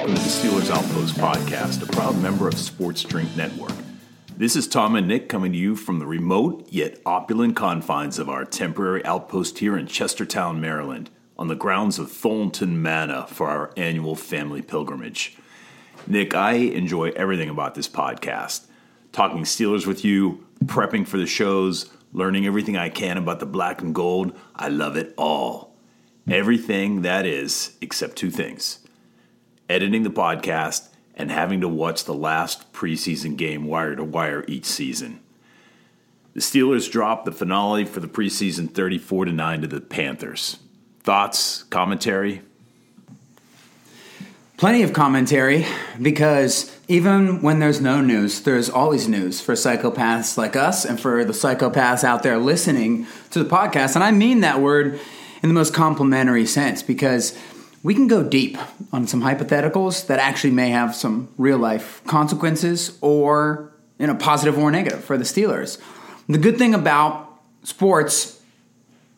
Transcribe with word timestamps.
Welcome 0.00 0.16
to 0.16 0.22
the 0.22 0.28
Steelers 0.30 0.70
Outpost 0.70 1.14
podcast, 1.16 1.82
a 1.86 1.92
proud 1.92 2.18
member 2.22 2.48
of 2.48 2.54
Sports 2.54 3.02
Drink 3.02 3.36
Network. 3.36 3.74
This 4.34 4.56
is 4.56 4.66
Tom 4.66 4.96
and 4.96 5.06
Nick 5.06 5.28
coming 5.28 5.52
to 5.52 5.58
you 5.58 5.76
from 5.76 5.98
the 5.98 6.06
remote 6.06 6.66
yet 6.70 6.98
opulent 7.04 7.54
confines 7.54 8.18
of 8.18 8.26
our 8.26 8.46
temporary 8.46 9.04
outpost 9.04 9.58
here 9.58 9.76
in 9.76 9.84
Chestertown, 9.84 10.58
Maryland, 10.58 11.10
on 11.38 11.48
the 11.48 11.54
grounds 11.54 11.98
of 11.98 12.10
Thornton 12.10 12.80
Manor 12.80 13.26
for 13.28 13.48
our 13.48 13.74
annual 13.76 14.16
family 14.16 14.62
pilgrimage. 14.62 15.36
Nick, 16.06 16.34
I 16.34 16.52
enjoy 16.52 17.10
everything 17.10 17.50
about 17.50 17.74
this 17.74 17.86
podcast. 17.86 18.68
Talking 19.12 19.44
Steelers 19.44 19.86
with 19.86 20.02
you, 20.02 20.46
prepping 20.64 21.06
for 21.06 21.18
the 21.18 21.26
shows, 21.26 21.90
learning 22.14 22.46
everything 22.46 22.74
I 22.74 22.88
can 22.88 23.18
about 23.18 23.38
the 23.38 23.44
black 23.44 23.82
and 23.82 23.94
gold. 23.94 24.34
I 24.56 24.68
love 24.68 24.96
it 24.96 25.12
all. 25.18 25.76
Everything 26.26 27.02
that 27.02 27.26
is, 27.26 27.76
except 27.82 28.16
two 28.16 28.30
things 28.30 28.79
editing 29.70 30.02
the 30.02 30.10
podcast, 30.10 30.88
and 31.14 31.30
having 31.30 31.60
to 31.60 31.68
watch 31.68 32.04
the 32.04 32.14
last 32.14 32.72
preseason 32.72 33.36
game 33.36 33.66
wire 33.66 33.94
to 33.94 34.04
wire 34.04 34.44
each 34.48 34.64
season. 34.64 35.20
The 36.34 36.40
Steelers 36.40 36.90
dropped 36.90 37.24
the 37.24 37.32
finale 37.32 37.84
for 37.84 38.00
the 38.00 38.08
preseason 38.08 38.72
34 38.72 39.26
to 39.26 39.32
9 39.32 39.60
to 39.62 39.66
the 39.66 39.80
Panthers. 39.80 40.58
Thoughts, 41.00 41.64
commentary? 41.64 42.42
Plenty 44.56 44.82
of 44.82 44.92
commentary 44.92 45.66
because 46.00 46.76
even 46.86 47.40
when 47.40 47.60
there's 47.60 47.80
no 47.80 48.00
news, 48.00 48.42
there's 48.42 48.68
always 48.68 49.08
news 49.08 49.40
for 49.40 49.54
psychopaths 49.54 50.36
like 50.36 50.54
us 50.54 50.84
and 50.84 51.00
for 51.00 51.24
the 51.24 51.32
psychopaths 51.32 52.04
out 52.04 52.22
there 52.22 52.38
listening 52.38 53.06
to 53.30 53.42
the 53.42 53.48
podcast. 53.48 53.94
And 53.94 54.04
I 54.04 54.10
mean 54.10 54.40
that 54.40 54.60
word 54.60 55.00
in 55.42 55.48
the 55.48 55.54
most 55.54 55.72
complimentary 55.72 56.46
sense 56.46 56.82
because 56.82 57.36
we 57.82 57.94
can 57.94 58.06
go 58.08 58.22
deep 58.22 58.58
on 58.92 59.06
some 59.06 59.22
hypotheticals 59.22 60.06
that 60.06 60.18
actually 60.18 60.50
may 60.50 60.70
have 60.70 60.94
some 60.94 61.28
real 61.38 61.58
life 61.58 62.02
consequences 62.06 62.98
or 63.00 63.72
you 63.98 64.06
know 64.06 64.14
positive 64.14 64.58
or 64.58 64.70
negative 64.70 65.02
for 65.02 65.16
the 65.16 65.24
Steelers. 65.24 65.80
The 66.28 66.38
good 66.38 66.58
thing 66.58 66.74
about 66.74 67.40
sports, 67.64 68.40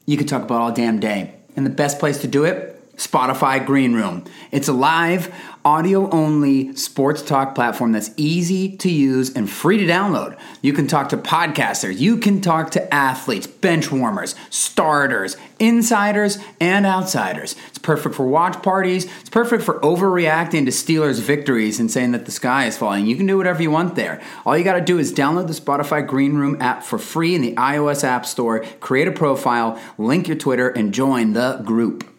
you 0.07 0.17
could 0.17 0.29
talk 0.29 0.43
about 0.43 0.61
all 0.61 0.73
damn 0.73 1.01
day. 1.01 1.35
And 1.55 1.67
the 1.67 1.71
best 1.71 1.99
place 1.99 2.23
to 2.23 2.27
do 2.27 2.45
it, 2.45 2.72
Spotify 2.97 3.65
Green 3.65 3.95
Room. 3.95 4.25
It's 4.51 4.69
a 4.69 4.73
live, 4.73 5.35
audio 5.65 6.11
only 6.11 6.75
sports 6.77 7.23
talk 7.23 7.55
platform 7.55 7.93
that's 7.93 8.11
easy 8.17 8.77
to 8.77 8.91
use 8.91 9.35
and 9.35 9.49
free 9.49 9.79
to 9.79 9.87
download. 9.87 10.39
You 10.61 10.73
can 10.73 10.87
talk 10.87 11.09
to 11.11 11.17
podcasters, 11.17 11.99
you 11.99 12.19
can 12.19 12.41
talk 12.41 12.71
to 12.73 12.95
athletes, 12.95 13.47
bench 13.47 13.91
warmers, 13.91 14.35
starters, 14.51 15.37
insiders, 15.59 16.39
and 16.61 16.85
outsiders. 16.85 17.57
It's 17.69 17.79
perfect 17.79 18.15
for 18.15 18.27
watch 18.27 18.63
parties. 18.63 19.07
It's 19.21 19.31
perfect 19.31 19.63
for 19.63 19.81
overreacting 19.81 20.67
to 20.67 20.71
Steelers 20.71 21.21
victories 21.21 21.81
and 21.81 21.91
saying 21.91 22.13
that 22.13 22.27
the 22.27 22.33
sky 22.33 22.67
is 22.67 22.77
falling. 22.77 23.07
You 23.07 23.17
can 23.17 23.27
do 23.27 23.39
whatever 23.39 23.63
you 23.63 23.71
want 23.71 23.95
there. 23.95 24.21
All 24.45 24.57
you 24.59 24.65
got 24.65 24.75
to 24.75 24.85
do 24.85 24.99
is 24.99 25.15
download 25.15 25.47
the 25.47 25.55
Spotify 25.55 26.07
Green 26.07 26.35
Room 26.35 26.61
app 26.61 26.83
for 26.83 26.99
free 26.99 27.35
in 27.35 27.41
the 27.41 27.55
iOS 27.55 28.05
App 28.05 28.27
Store, 28.27 28.65
create 28.81 29.09
a 29.09 29.13
profile, 29.13 29.81
link 29.97 30.29
your 30.29 30.37
Twitter, 30.37 30.69
and 30.69 30.93
join 30.93 31.33
the 31.33 31.63
group. 31.65 32.12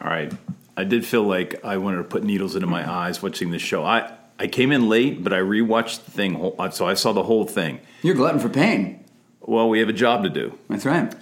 All 0.00 0.08
right. 0.08 0.32
I 0.76 0.84
did 0.84 1.04
feel 1.04 1.24
like 1.24 1.64
I 1.64 1.76
wanted 1.76 1.98
to 1.98 2.04
put 2.04 2.22
needles 2.22 2.54
into 2.54 2.66
my 2.68 2.88
eyes 2.88 3.22
watching 3.22 3.50
this 3.50 3.62
show. 3.62 3.84
I, 3.84 4.12
I 4.38 4.46
came 4.46 4.70
in 4.70 4.88
late, 4.88 5.24
but 5.24 5.32
I 5.32 5.38
rewatched 5.40 6.04
the 6.04 6.10
thing, 6.12 6.34
whole- 6.34 6.56
so 6.70 6.86
I 6.86 6.94
saw 6.94 7.12
the 7.12 7.24
whole 7.24 7.44
thing. 7.44 7.80
You're 8.02 8.14
glutton 8.14 8.38
for 8.40 8.48
pain. 8.48 9.04
Well, 9.40 9.68
we 9.68 9.80
have 9.80 9.88
a 9.88 9.92
job 9.94 10.22
to 10.24 10.28
do. 10.28 10.56
That's 10.68 10.84
right. 10.84 11.12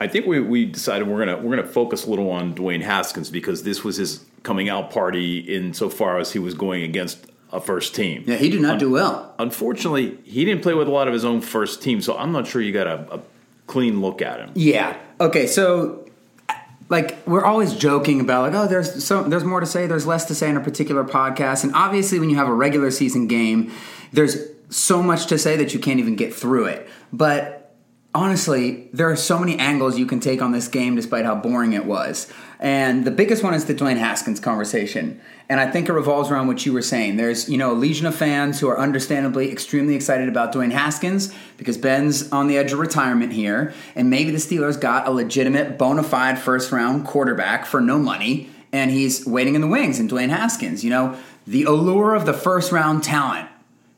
I 0.00 0.06
think 0.08 0.26
we, 0.26 0.40
we 0.40 0.66
decided 0.66 1.08
we're 1.08 1.24
gonna 1.24 1.38
we're 1.38 1.56
gonna 1.56 1.66
focus 1.66 2.04
a 2.04 2.10
little 2.10 2.30
on 2.30 2.54
Dwayne 2.54 2.82
Haskins 2.82 3.30
because 3.30 3.62
this 3.62 3.82
was 3.82 3.96
his 3.96 4.24
coming 4.42 4.68
out 4.68 4.90
party 4.90 5.38
insofar 5.38 6.18
as 6.18 6.32
he 6.32 6.38
was 6.38 6.52
going 6.52 6.82
against 6.82 7.26
a 7.50 7.60
first 7.62 7.94
team. 7.94 8.22
Yeah, 8.26 8.36
he 8.36 8.50
did 8.50 8.60
not 8.60 8.78
do 8.78 8.90
well. 8.90 9.34
Unfortunately, 9.38 10.18
he 10.24 10.44
didn't 10.44 10.62
play 10.62 10.74
with 10.74 10.86
a 10.86 10.90
lot 10.90 11.08
of 11.08 11.14
his 11.14 11.24
own 11.24 11.40
first 11.40 11.80
team, 11.82 12.02
so 12.02 12.14
I'm 12.16 12.30
not 12.30 12.46
sure 12.46 12.60
you 12.60 12.72
got 12.72 12.86
a, 12.86 13.14
a 13.14 13.20
clean 13.66 14.02
look 14.02 14.20
at 14.20 14.38
him. 14.38 14.50
Yeah. 14.54 14.98
Okay. 15.18 15.46
So, 15.46 16.06
like, 16.88 17.26
we're 17.26 17.44
always 17.44 17.74
joking 17.74 18.20
about 18.20 18.52
like, 18.52 18.54
oh, 18.54 18.68
there's 18.68 19.04
so 19.04 19.22
there's 19.22 19.44
more 19.44 19.60
to 19.60 19.66
say, 19.66 19.86
there's 19.86 20.06
less 20.06 20.24
to 20.26 20.34
say 20.34 20.48
in 20.48 20.56
a 20.56 20.60
particular 20.60 21.04
podcast, 21.04 21.64
and 21.64 21.74
obviously, 21.74 22.18
when 22.20 22.30
you 22.30 22.36
have 22.36 22.48
a 22.48 22.54
regular 22.54 22.90
season 22.90 23.26
game, 23.26 23.72
there's 24.12 24.36
so 24.68 25.02
much 25.02 25.26
to 25.26 25.38
say 25.38 25.56
that 25.56 25.74
you 25.74 25.80
can't 25.80 25.98
even 26.00 26.16
get 26.16 26.34
through 26.34 26.66
it. 26.66 26.88
But 27.12 27.74
honestly, 28.14 28.88
there 28.92 29.10
are 29.10 29.16
so 29.16 29.38
many 29.38 29.58
angles 29.58 29.98
you 29.98 30.06
can 30.06 30.20
take 30.20 30.40
on 30.40 30.52
this 30.52 30.68
game, 30.68 30.96
despite 30.96 31.24
how 31.24 31.34
boring 31.34 31.72
it 31.72 31.84
was. 31.84 32.32
And 32.58 33.04
the 33.04 33.10
biggest 33.10 33.42
one 33.42 33.54
is 33.54 33.66
the 33.66 33.74
Dwayne 33.74 33.98
Haskins 33.98 34.40
conversation. 34.40 35.20
And 35.48 35.60
I 35.60 35.70
think 35.70 35.88
it 35.88 35.92
revolves 35.92 36.30
around 36.30 36.46
what 36.46 36.64
you 36.64 36.72
were 36.72 36.82
saying. 36.82 37.16
There's, 37.16 37.48
you 37.48 37.58
know, 37.58 37.72
a 37.72 37.74
legion 37.74 38.06
of 38.06 38.14
fans 38.14 38.58
who 38.58 38.68
are 38.68 38.78
understandably 38.78 39.52
extremely 39.52 39.94
excited 39.94 40.28
about 40.28 40.52
Dwayne 40.52 40.72
Haskins 40.72 41.32
because 41.56 41.76
Ben's 41.76 42.30
on 42.32 42.48
the 42.48 42.56
edge 42.56 42.72
of 42.72 42.78
retirement 42.78 43.32
here. 43.32 43.74
And 43.94 44.10
maybe 44.10 44.30
the 44.30 44.38
Steelers 44.38 44.80
got 44.80 45.06
a 45.06 45.10
legitimate, 45.10 45.78
bona 45.78 46.02
fide 46.02 46.38
first 46.38 46.72
round 46.72 47.06
quarterback 47.06 47.66
for 47.66 47.80
no 47.80 47.98
money. 47.98 48.50
And 48.72 48.90
he's 48.90 49.26
waiting 49.26 49.54
in 49.54 49.60
the 49.60 49.68
wings 49.68 50.00
in 50.00 50.08
Dwayne 50.08 50.30
Haskins. 50.30 50.82
You 50.82 50.90
know, 50.90 51.18
the 51.46 51.64
allure 51.64 52.14
of 52.14 52.26
the 52.26 52.32
first 52.32 52.72
round 52.72 53.04
talent 53.04 53.48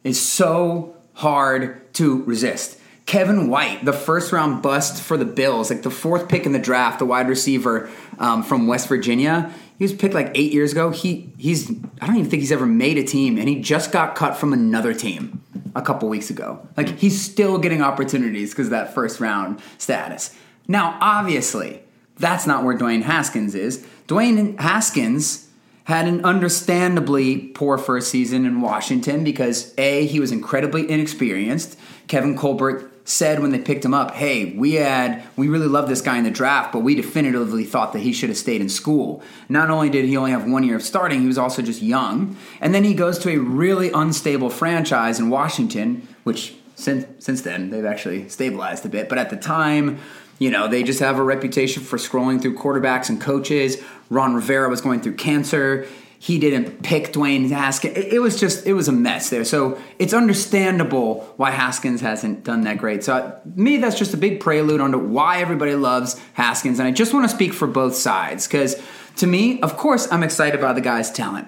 is 0.05 0.21
so 0.21 0.97
hard 1.15 1.93
to 1.95 2.23
resist. 2.25 2.78
Kevin 3.09 3.49
White, 3.49 3.87
the 3.87 3.95
first 3.95 4.33
round 4.33 4.61
bust 4.61 5.03
for 5.03 5.17
the 5.17 5.25
Bills, 5.25 5.71
like 5.71 5.81
the 5.81 5.91
fourth 5.91 6.29
pick 6.29 6.45
in 6.45 6.53
the 6.53 6.59
draft, 6.59 6.99
the 6.99 7.07
wide 7.07 7.27
receiver 7.27 7.89
um, 8.19 8.43
from 8.43 8.67
West 8.67 8.87
Virginia. 8.87 9.51
He 9.79 9.85
was 9.85 9.95
picked 9.95 10.13
like 10.13 10.31
eight 10.35 10.53
years 10.53 10.73
ago. 10.73 10.91
He 10.91 11.33
he's 11.39 11.71
I 12.03 12.07
don't 12.07 12.17
even 12.17 12.31
think 12.31 12.43
he's 12.43 12.53
ever 12.53 12.67
made 12.67 12.99
a 12.99 13.03
team, 13.05 13.39
and 13.39 13.49
he 13.49 13.63
just 13.63 13.93
got 13.93 14.15
cut 14.15 14.37
from 14.37 14.53
another 14.53 14.93
team 14.93 15.43
a 15.75 15.81
couple 15.81 16.11
weeks 16.11 16.29
ago. 16.29 16.69
Like 16.77 16.99
he's 16.99 17.19
still 17.19 17.57
getting 17.57 17.81
opportunities 17.81 18.51
because 18.51 18.69
that 18.69 18.93
first 18.93 19.21
round 19.21 19.63
status. 19.79 20.37
Now, 20.67 20.99
obviously, 21.01 21.81
that's 22.19 22.47
not 22.47 22.63
where 22.63 22.77
Dwayne 22.77 23.05
Haskins 23.05 23.55
is. 23.55 23.87
Dwayne 24.07 24.61
Haskins 24.61 25.49
had 25.85 26.07
an 26.07 26.23
understandably 26.27 27.39
poor 27.39 27.79
first 27.79 28.11
season 28.11 28.45
in 28.45 28.61
Washington 28.61 29.25
because 29.25 29.73
A, 29.79 30.05
he 30.05 30.21
was 30.21 30.31
incredibly 30.31 30.91
inexperienced. 30.91 31.79
Kevin 32.09 32.37
Colbert 32.37 32.88
said 33.09 33.41
when 33.41 33.53
they 33.53 33.59
picked 33.59 33.83
him 33.83 33.95
up, 33.95 34.11
hey, 34.11 34.53
we 34.53 34.75
had 34.75 35.25
we 35.35 35.49
really 35.49 35.67
loved 35.67 35.89
this 35.89 36.03
guy 36.03 36.19
in 36.19 36.25
the 36.25 36.31
draft, 36.31 36.73
but 36.73 36.81
we 36.81 36.95
definitively 36.95 37.65
thought 37.65 37.95
that 37.95 38.01
he 38.01 38.13
should 38.13 38.29
have 38.29 38.37
stayed 38.37 38.61
in 38.61 38.69
school. 38.69 39.23
Not 39.49 39.71
only 39.71 39.89
did 39.89 40.05
he 40.05 40.17
only 40.17 40.31
have 40.31 40.47
one 40.47 40.63
year 40.63 40.77
of 40.77 40.83
starting, 40.83 41.23
he 41.23 41.27
was 41.27 41.39
also 41.39 41.63
just 41.63 41.81
young. 41.81 42.37
And 42.61 42.75
then 42.75 42.85
he 42.85 42.93
goes 42.93 43.19
to 43.21 43.31
a 43.31 43.39
really 43.39 43.91
unstable 43.93 44.51
franchise 44.51 45.19
in 45.19 45.31
Washington, 45.31 46.07
which 46.25 46.55
since 46.75 47.07
since 47.25 47.41
then 47.41 47.71
they've 47.71 47.87
actually 47.87 48.29
stabilized 48.29 48.85
a 48.85 48.91
bit. 48.91 49.09
But 49.09 49.17
at 49.17 49.31
the 49.31 49.39
time, 49.39 49.99
you 50.39 50.51
know, 50.51 50.69
they 50.69 50.83
just 50.83 51.01
have 51.01 51.19
a 51.19 51.23
reputation 51.23 51.83
for 51.83 51.97
scrolling 51.97 52.43
through 52.43 52.57
quarterbacks 52.57 53.09
and 53.09 53.19
coaches. 53.19 53.83
Ron 54.11 54.35
Rivera 54.35 54.69
was 54.69 54.83
going 54.83 55.01
through 55.01 55.15
cancer. 55.15 55.87
He 56.21 56.39
didn't 56.39 56.83
pick 56.83 57.13
Dwayne 57.13 57.49
Haskins. 57.49 57.97
It, 57.97 58.15
it 58.15 58.19
was 58.19 58.41
just, 58.41 58.67
it 58.67 58.73
was 58.73 58.89
a 58.89 58.93
mess 58.93 59.31
there. 59.31 59.45
So 59.45 59.79
it's 59.99 60.13
understandable 60.13 61.33
why 61.37 61.53
Haskins 61.53 62.01
hasn't 62.01 62.43
done 62.43 62.63
that 62.63 62.79
great. 62.79 63.05
So 63.05 63.15
uh, 63.15 63.41
me, 63.55 63.77
that's 63.77 63.97
just 63.97 64.15
a 64.15 64.17
big 64.17 64.41
prelude 64.41 64.81
onto 64.81 64.99
why 64.99 65.41
everybody 65.41 65.75
loves 65.77 66.21
Haskins. 66.35 66.81
And 66.81 66.89
I 66.89 66.91
just 66.91 67.15
want 67.15 67.29
to 67.29 67.35
speak 67.35 67.53
for 67.53 67.69
both 67.69 67.95
sides 67.95 68.49
because 68.49 68.83
to 69.17 69.27
me, 69.27 69.61
of 69.61 69.77
course, 69.77 70.11
I'm 70.11 70.25
excited 70.25 70.59
about 70.59 70.75
the 70.75 70.81
guy's 70.81 71.11
talent. 71.11 71.47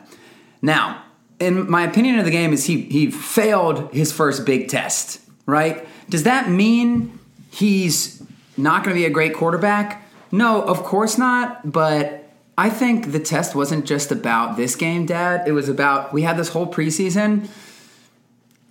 Now, 0.62 1.02
in 1.40 1.68
my 1.68 1.82
opinion 1.82 2.18
of 2.18 2.24
the 2.24 2.30
game 2.30 2.52
is 2.52 2.66
he 2.66 2.82
he 2.82 3.10
failed 3.10 3.92
his 3.92 4.12
first 4.12 4.44
big 4.44 4.68
test, 4.68 5.20
right? 5.46 5.86
Does 6.08 6.24
that 6.24 6.48
mean 6.48 7.18
he's 7.50 8.22
not 8.56 8.84
going 8.84 8.94
to 8.94 9.00
be 9.00 9.06
a 9.06 9.10
great 9.10 9.34
quarterback? 9.34 10.06
No, 10.30 10.62
of 10.62 10.84
course 10.84 11.18
not, 11.18 11.72
but 11.72 12.29
I 12.60 12.68
think 12.68 13.12
the 13.12 13.20
test 13.20 13.54
wasn't 13.54 13.86
just 13.86 14.12
about 14.12 14.56
this 14.56 14.76
game, 14.76 15.06
Dad. 15.06 15.48
It 15.48 15.52
was 15.52 15.68
about 15.68 16.12
we 16.12 16.22
had 16.22 16.36
this 16.36 16.50
whole 16.50 16.66
preseason 16.66 17.48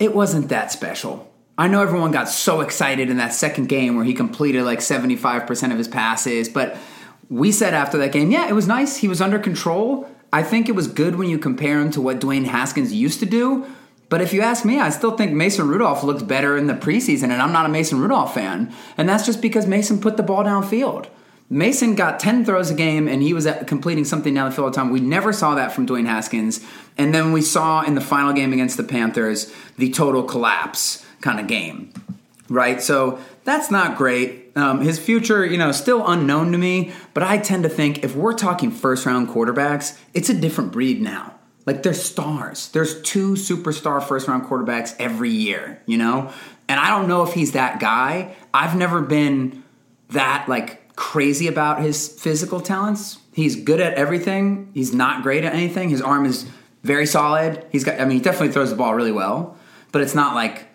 it 0.00 0.14
wasn't 0.14 0.48
that 0.48 0.72
special. 0.72 1.30
I 1.58 1.68
know 1.68 1.82
everyone 1.82 2.10
got 2.10 2.28
so 2.28 2.62
excited 2.62 3.10
in 3.10 3.18
that 3.18 3.34
second 3.34 3.68
game 3.68 3.94
where 3.94 4.04
he 4.04 4.14
completed 4.14 4.64
like 4.64 4.78
75% 4.80 5.70
of 5.70 5.78
his 5.78 5.88
passes, 5.88 6.48
but 6.48 6.76
we 7.28 7.52
said 7.52 7.74
after 7.74 7.98
that 7.98 8.10
game, 8.10 8.30
yeah, 8.30 8.48
it 8.48 8.54
was 8.54 8.66
nice. 8.66 8.96
He 8.96 9.08
was 9.08 9.20
under 9.20 9.38
control. 9.38 10.08
I 10.32 10.42
think 10.42 10.68
it 10.68 10.74
was 10.74 10.88
good 10.88 11.16
when 11.16 11.28
you 11.28 11.38
compare 11.38 11.78
him 11.78 11.90
to 11.92 12.00
what 12.00 12.18
Dwayne 12.18 12.46
Haskins 12.46 12.94
used 12.94 13.20
to 13.20 13.26
do. 13.26 13.66
But 14.08 14.22
if 14.22 14.32
you 14.32 14.40
ask 14.40 14.64
me, 14.64 14.80
I 14.80 14.88
still 14.88 15.16
think 15.16 15.32
Mason 15.32 15.68
Rudolph 15.68 16.02
looked 16.02 16.26
better 16.26 16.56
in 16.56 16.66
the 16.66 16.74
preseason, 16.74 17.24
and 17.24 17.42
I'm 17.42 17.52
not 17.52 17.66
a 17.66 17.68
Mason 17.68 18.00
Rudolph 18.00 18.34
fan. 18.34 18.72
And 18.96 19.08
that's 19.08 19.26
just 19.26 19.42
because 19.42 19.66
Mason 19.66 20.00
put 20.00 20.16
the 20.16 20.22
ball 20.22 20.42
downfield. 20.42 21.08
Mason 21.52 21.96
got 21.96 22.20
10 22.20 22.44
throws 22.44 22.70
a 22.70 22.74
game 22.74 23.08
and 23.08 23.20
he 23.22 23.34
was 23.34 23.48
completing 23.66 24.04
something 24.04 24.32
down 24.32 24.48
the 24.48 24.54
field 24.54 24.66
all 24.66 24.70
the 24.70 24.76
time. 24.76 24.90
We 24.90 25.00
never 25.00 25.32
saw 25.32 25.56
that 25.56 25.72
from 25.72 25.84
Dwayne 25.84 26.06
Haskins. 26.06 26.64
And 26.96 27.12
then 27.12 27.32
we 27.32 27.42
saw 27.42 27.82
in 27.82 27.96
the 27.96 28.00
final 28.00 28.32
game 28.32 28.52
against 28.52 28.76
the 28.76 28.84
Panthers 28.84 29.52
the 29.76 29.90
total 29.90 30.22
collapse 30.22 31.04
kind 31.20 31.40
of 31.40 31.48
game, 31.48 31.92
right? 32.48 32.80
So 32.80 33.18
that's 33.42 33.68
not 33.68 33.98
great. 33.98 34.52
Um, 34.56 34.80
his 34.80 35.00
future, 35.00 35.44
you 35.44 35.58
know, 35.58 35.72
still 35.72 36.06
unknown 36.06 36.52
to 36.52 36.58
me, 36.58 36.92
but 37.14 37.24
I 37.24 37.38
tend 37.38 37.64
to 37.64 37.68
think 37.68 38.04
if 38.04 38.14
we're 38.14 38.34
talking 38.34 38.70
first 38.70 39.04
round 39.04 39.28
quarterbacks, 39.28 39.98
it's 40.14 40.28
a 40.28 40.34
different 40.34 40.70
breed 40.70 41.02
now. 41.02 41.34
Like 41.66 41.82
there's 41.82 42.00
stars. 42.00 42.68
There's 42.68 43.02
two 43.02 43.32
superstar 43.32 44.02
first 44.02 44.28
round 44.28 44.44
quarterbacks 44.44 44.94
every 45.00 45.30
year, 45.30 45.82
you 45.86 45.98
know? 45.98 46.32
And 46.68 46.78
I 46.78 46.90
don't 46.90 47.08
know 47.08 47.24
if 47.24 47.32
he's 47.32 47.52
that 47.52 47.80
guy. 47.80 48.36
I've 48.54 48.76
never 48.76 49.02
been 49.02 49.64
that 50.10 50.48
like 50.48 50.79
crazy 51.00 51.48
about 51.48 51.80
his 51.80 52.08
physical 52.08 52.60
talents. 52.60 53.18
He's 53.32 53.56
good 53.56 53.80
at 53.80 53.94
everything. 53.94 54.70
He's 54.74 54.92
not 54.92 55.22
great 55.22 55.44
at 55.44 55.54
anything. 55.54 55.88
His 55.88 56.02
arm 56.02 56.26
is 56.26 56.46
very 56.82 57.06
solid. 57.06 57.64
He's 57.72 57.84
got. 57.84 57.98
I 57.98 58.04
mean, 58.04 58.18
he 58.18 58.22
definitely 58.22 58.52
throws 58.52 58.68
the 58.68 58.76
ball 58.76 58.94
really 58.94 59.10
well, 59.10 59.56
but 59.92 60.02
it's 60.02 60.14
not 60.14 60.34
like 60.34 60.66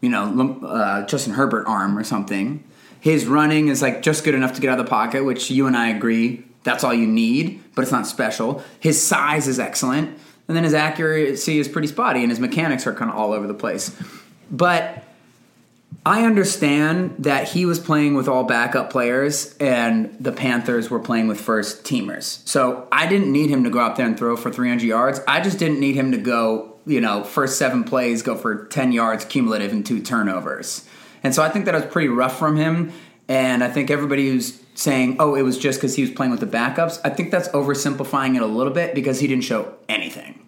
you 0.00 0.08
know 0.08 0.58
uh, 0.64 1.06
Justin 1.06 1.34
Herbert 1.34 1.66
arm 1.68 1.96
or 1.96 2.02
something. 2.02 2.64
His 2.98 3.26
running 3.26 3.68
is 3.68 3.80
like 3.80 4.02
just 4.02 4.24
good 4.24 4.34
enough 4.34 4.52
to 4.54 4.60
get 4.60 4.68
out 4.68 4.80
of 4.80 4.84
the 4.84 4.90
pocket, 4.90 5.24
which 5.24 5.48
you 5.48 5.68
and 5.68 5.76
I 5.76 5.90
agree 5.90 6.44
that's 6.64 6.82
all 6.82 6.92
you 6.92 7.06
need, 7.06 7.62
but 7.76 7.82
it's 7.82 7.92
not 7.92 8.08
special. 8.08 8.64
His 8.80 9.00
size 9.00 9.46
is 9.46 9.60
excellent, 9.60 10.08
and 10.48 10.56
then 10.56 10.64
his 10.64 10.74
accuracy 10.74 11.60
is 11.60 11.68
pretty 11.68 11.88
spotty, 11.88 12.22
and 12.22 12.30
his 12.30 12.40
mechanics 12.40 12.84
are 12.86 12.94
kind 12.94 13.12
of 13.12 13.16
all 13.16 13.32
over 13.32 13.46
the 13.46 13.54
place. 13.54 13.96
But 14.50 15.04
I 16.04 16.24
understand 16.24 17.16
that 17.20 17.48
he 17.48 17.64
was 17.66 17.78
playing 17.78 18.14
with 18.14 18.28
all 18.28 18.44
backup 18.44 18.90
players 18.90 19.56
and 19.58 20.16
the 20.18 20.32
Panthers 20.32 20.90
were 20.90 20.98
playing 20.98 21.28
with 21.28 21.40
first 21.40 21.84
teamers. 21.84 22.46
So 22.46 22.88
I 22.90 23.06
didn't 23.06 23.30
need 23.30 23.50
him 23.50 23.64
to 23.64 23.70
go 23.70 23.78
out 23.78 23.96
there 23.96 24.06
and 24.06 24.18
throw 24.18 24.36
for 24.36 24.50
300 24.50 24.84
yards. 24.84 25.20
I 25.28 25.40
just 25.40 25.58
didn't 25.58 25.80
need 25.80 25.94
him 25.94 26.12
to 26.12 26.18
go, 26.18 26.76
you 26.86 27.00
know, 27.00 27.22
first 27.22 27.58
seven 27.58 27.84
plays, 27.84 28.22
go 28.22 28.36
for 28.36 28.66
10 28.66 28.92
yards 28.92 29.24
cumulative 29.24 29.72
and 29.72 29.86
two 29.86 30.00
turnovers. 30.00 30.84
And 31.22 31.34
so 31.34 31.42
I 31.42 31.48
think 31.48 31.66
that 31.66 31.74
was 31.74 31.86
pretty 31.86 32.08
rough 32.08 32.38
from 32.38 32.56
him. 32.56 32.92
And 33.28 33.62
I 33.62 33.68
think 33.68 33.90
everybody 33.90 34.28
who's 34.28 34.60
saying, 34.74 35.16
oh, 35.18 35.34
it 35.34 35.42
was 35.42 35.58
just 35.58 35.78
because 35.78 35.94
he 35.94 36.02
was 36.02 36.10
playing 36.10 36.32
with 36.32 36.40
the 36.40 36.46
backups, 36.46 37.00
I 37.04 37.10
think 37.10 37.30
that's 37.30 37.48
oversimplifying 37.48 38.34
it 38.34 38.42
a 38.42 38.46
little 38.46 38.72
bit 38.72 38.94
because 38.94 39.20
he 39.20 39.28
didn't 39.28 39.44
show 39.44 39.74
anything. 39.88 40.41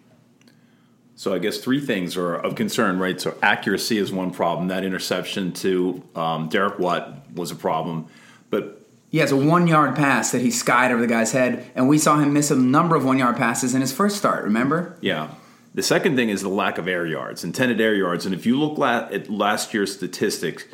So 1.17 1.33
I 1.33 1.39
guess 1.39 1.59
three 1.59 1.79
things 1.79 2.17
are 2.17 2.35
of 2.35 2.55
concern, 2.55 2.99
right? 2.99 3.19
So 3.19 3.37
accuracy 3.41 3.97
is 3.97 4.11
one 4.11 4.31
problem. 4.31 4.67
That 4.67 4.83
interception 4.83 5.53
to 5.53 6.03
um, 6.15 6.49
Derek 6.49 6.77
Watt 6.77 7.31
was 7.33 7.51
a 7.51 7.55
problem, 7.55 8.07
but 8.49 8.81
he 9.11 9.19
has 9.19 9.31
a 9.31 9.37
one 9.37 9.65
yard 9.65 9.95
pass 9.95 10.31
that 10.31 10.41
he 10.41 10.51
skied 10.51 10.91
over 10.91 10.99
the 10.99 11.07
guy's 11.07 11.31
head, 11.31 11.71
and 11.73 11.87
we 11.87 11.97
saw 11.97 12.19
him 12.19 12.33
miss 12.33 12.51
a 12.51 12.55
number 12.55 12.97
of 12.97 13.05
one 13.05 13.17
yard 13.17 13.37
passes 13.37 13.73
in 13.73 13.79
his 13.79 13.93
first 13.93 14.17
start. 14.17 14.43
Remember? 14.43 14.97
Yeah. 14.99 15.29
The 15.73 15.83
second 15.83 16.17
thing 16.17 16.29
is 16.29 16.41
the 16.41 16.49
lack 16.49 16.77
of 16.77 16.87
air 16.87 17.05
yards, 17.05 17.43
intended 17.43 17.79
air 17.79 17.95
yards, 17.95 18.25
and 18.25 18.35
if 18.35 18.45
you 18.45 18.59
look 18.59 18.77
at 18.79 19.29
last 19.29 19.73
year's 19.73 19.93
statistics, 19.93 20.65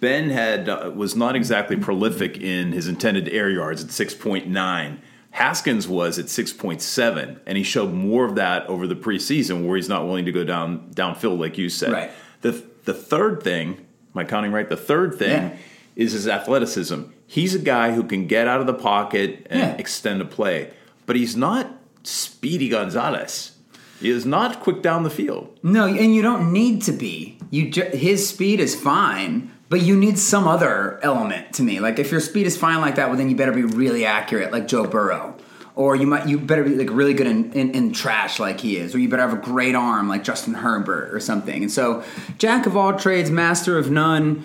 Ben 0.00 0.30
had 0.30 0.68
uh, 0.68 0.92
was 0.94 1.16
not 1.16 1.34
exactly 1.34 1.76
prolific 1.76 2.36
in 2.38 2.72
his 2.72 2.88
intended 2.88 3.28
air 3.30 3.48
yards 3.48 3.82
at 3.82 3.90
six 3.90 4.14
point 4.14 4.46
nine. 4.48 5.00
Haskins 5.30 5.86
was 5.86 6.18
at 6.18 6.26
6.7, 6.26 7.38
and 7.46 7.58
he 7.58 7.62
showed 7.62 7.92
more 7.92 8.24
of 8.24 8.34
that 8.36 8.66
over 8.66 8.86
the 8.86 8.96
preseason 8.96 9.66
where 9.66 9.76
he's 9.76 9.88
not 9.88 10.06
willing 10.06 10.24
to 10.24 10.32
go 10.32 10.44
down 10.44 10.90
downfield, 10.92 11.38
like 11.38 11.58
you 11.58 11.68
said. 11.68 11.92
Right. 11.92 12.10
The, 12.40 12.64
the 12.84 12.94
third 12.94 13.42
thing, 13.42 13.86
am 14.14 14.18
I 14.18 14.24
counting 14.24 14.52
right? 14.52 14.68
The 14.68 14.76
third 14.76 15.18
thing 15.18 15.50
yeah. 15.50 15.56
is 15.96 16.12
his 16.12 16.26
athleticism. 16.26 17.02
He's 17.26 17.54
a 17.54 17.58
guy 17.58 17.92
who 17.92 18.04
can 18.04 18.26
get 18.26 18.48
out 18.48 18.60
of 18.60 18.66
the 18.66 18.74
pocket 18.74 19.46
and 19.50 19.60
yeah. 19.60 19.76
extend 19.76 20.22
a 20.22 20.24
play, 20.24 20.72
but 21.06 21.14
he's 21.14 21.36
not 21.36 21.70
Speedy 22.02 22.70
Gonzalez. 22.70 23.52
He 24.00 24.10
is 24.10 24.24
not 24.24 24.60
quick 24.60 24.80
down 24.80 25.02
the 25.02 25.10
field. 25.10 25.58
No, 25.62 25.86
and 25.86 26.14
you 26.14 26.22
don't 26.22 26.52
need 26.52 26.82
to 26.82 26.92
be. 26.92 27.38
You 27.50 27.70
ju- 27.70 27.90
his 27.92 28.28
speed 28.28 28.60
is 28.60 28.74
fine, 28.74 29.52
but 29.68 29.82
you 29.82 29.96
need 29.96 30.18
some 30.18 30.48
other 30.48 30.98
element 31.02 31.54
to 31.54 31.62
me. 31.62 31.80
Like 31.80 31.98
if 31.98 32.10
your 32.10 32.20
speed 32.20 32.46
is 32.46 32.56
fine 32.56 32.80
like 32.80 32.96
that, 32.96 33.08
well 33.08 33.16
then 33.16 33.28
you 33.28 33.36
better 33.36 33.52
be 33.52 33.64
really 33.64 34.04
accurate, 34.04 34.52
like 34.52 34.68
Joe 34.68 34.86
Burrow. 34.86 35.36
Or 35.74 35.94
you 35.94 36.08
might 36.08 36.26
you 36.26 36.40
better 36.40 36.64
be 36.64 36.74
like 36.74 36.90
really 36.90 37.14
good 37.14 37.28
in, 37.28 37.52
in, 37.52 37.70
in, 37.70 37.92
trash 37.92 38.40
like 38.40 38.58
he 38.58 38.78
is, 38.78 38.96
or 38.96 38.98
you 38.98 39.08
better 39.08 39.22
have 39.22 39.32
a 39.32 39.40
great 39.40 39.76
arm 39.76 40.08
like 40.08 40.24
Justin 40.24 40.54
Herbert 40.54 41.14
or 41.14 41.20
something. 41.20 41.62
And 41.62 41.70
so, 41.70 42.02
jack 42.36 42.66
of 42.66 42.76
all 42.76 42.98
trades, 42.98 43.30
master 43.30 43.78
of 43.78 43.88
none. 43.88 44.42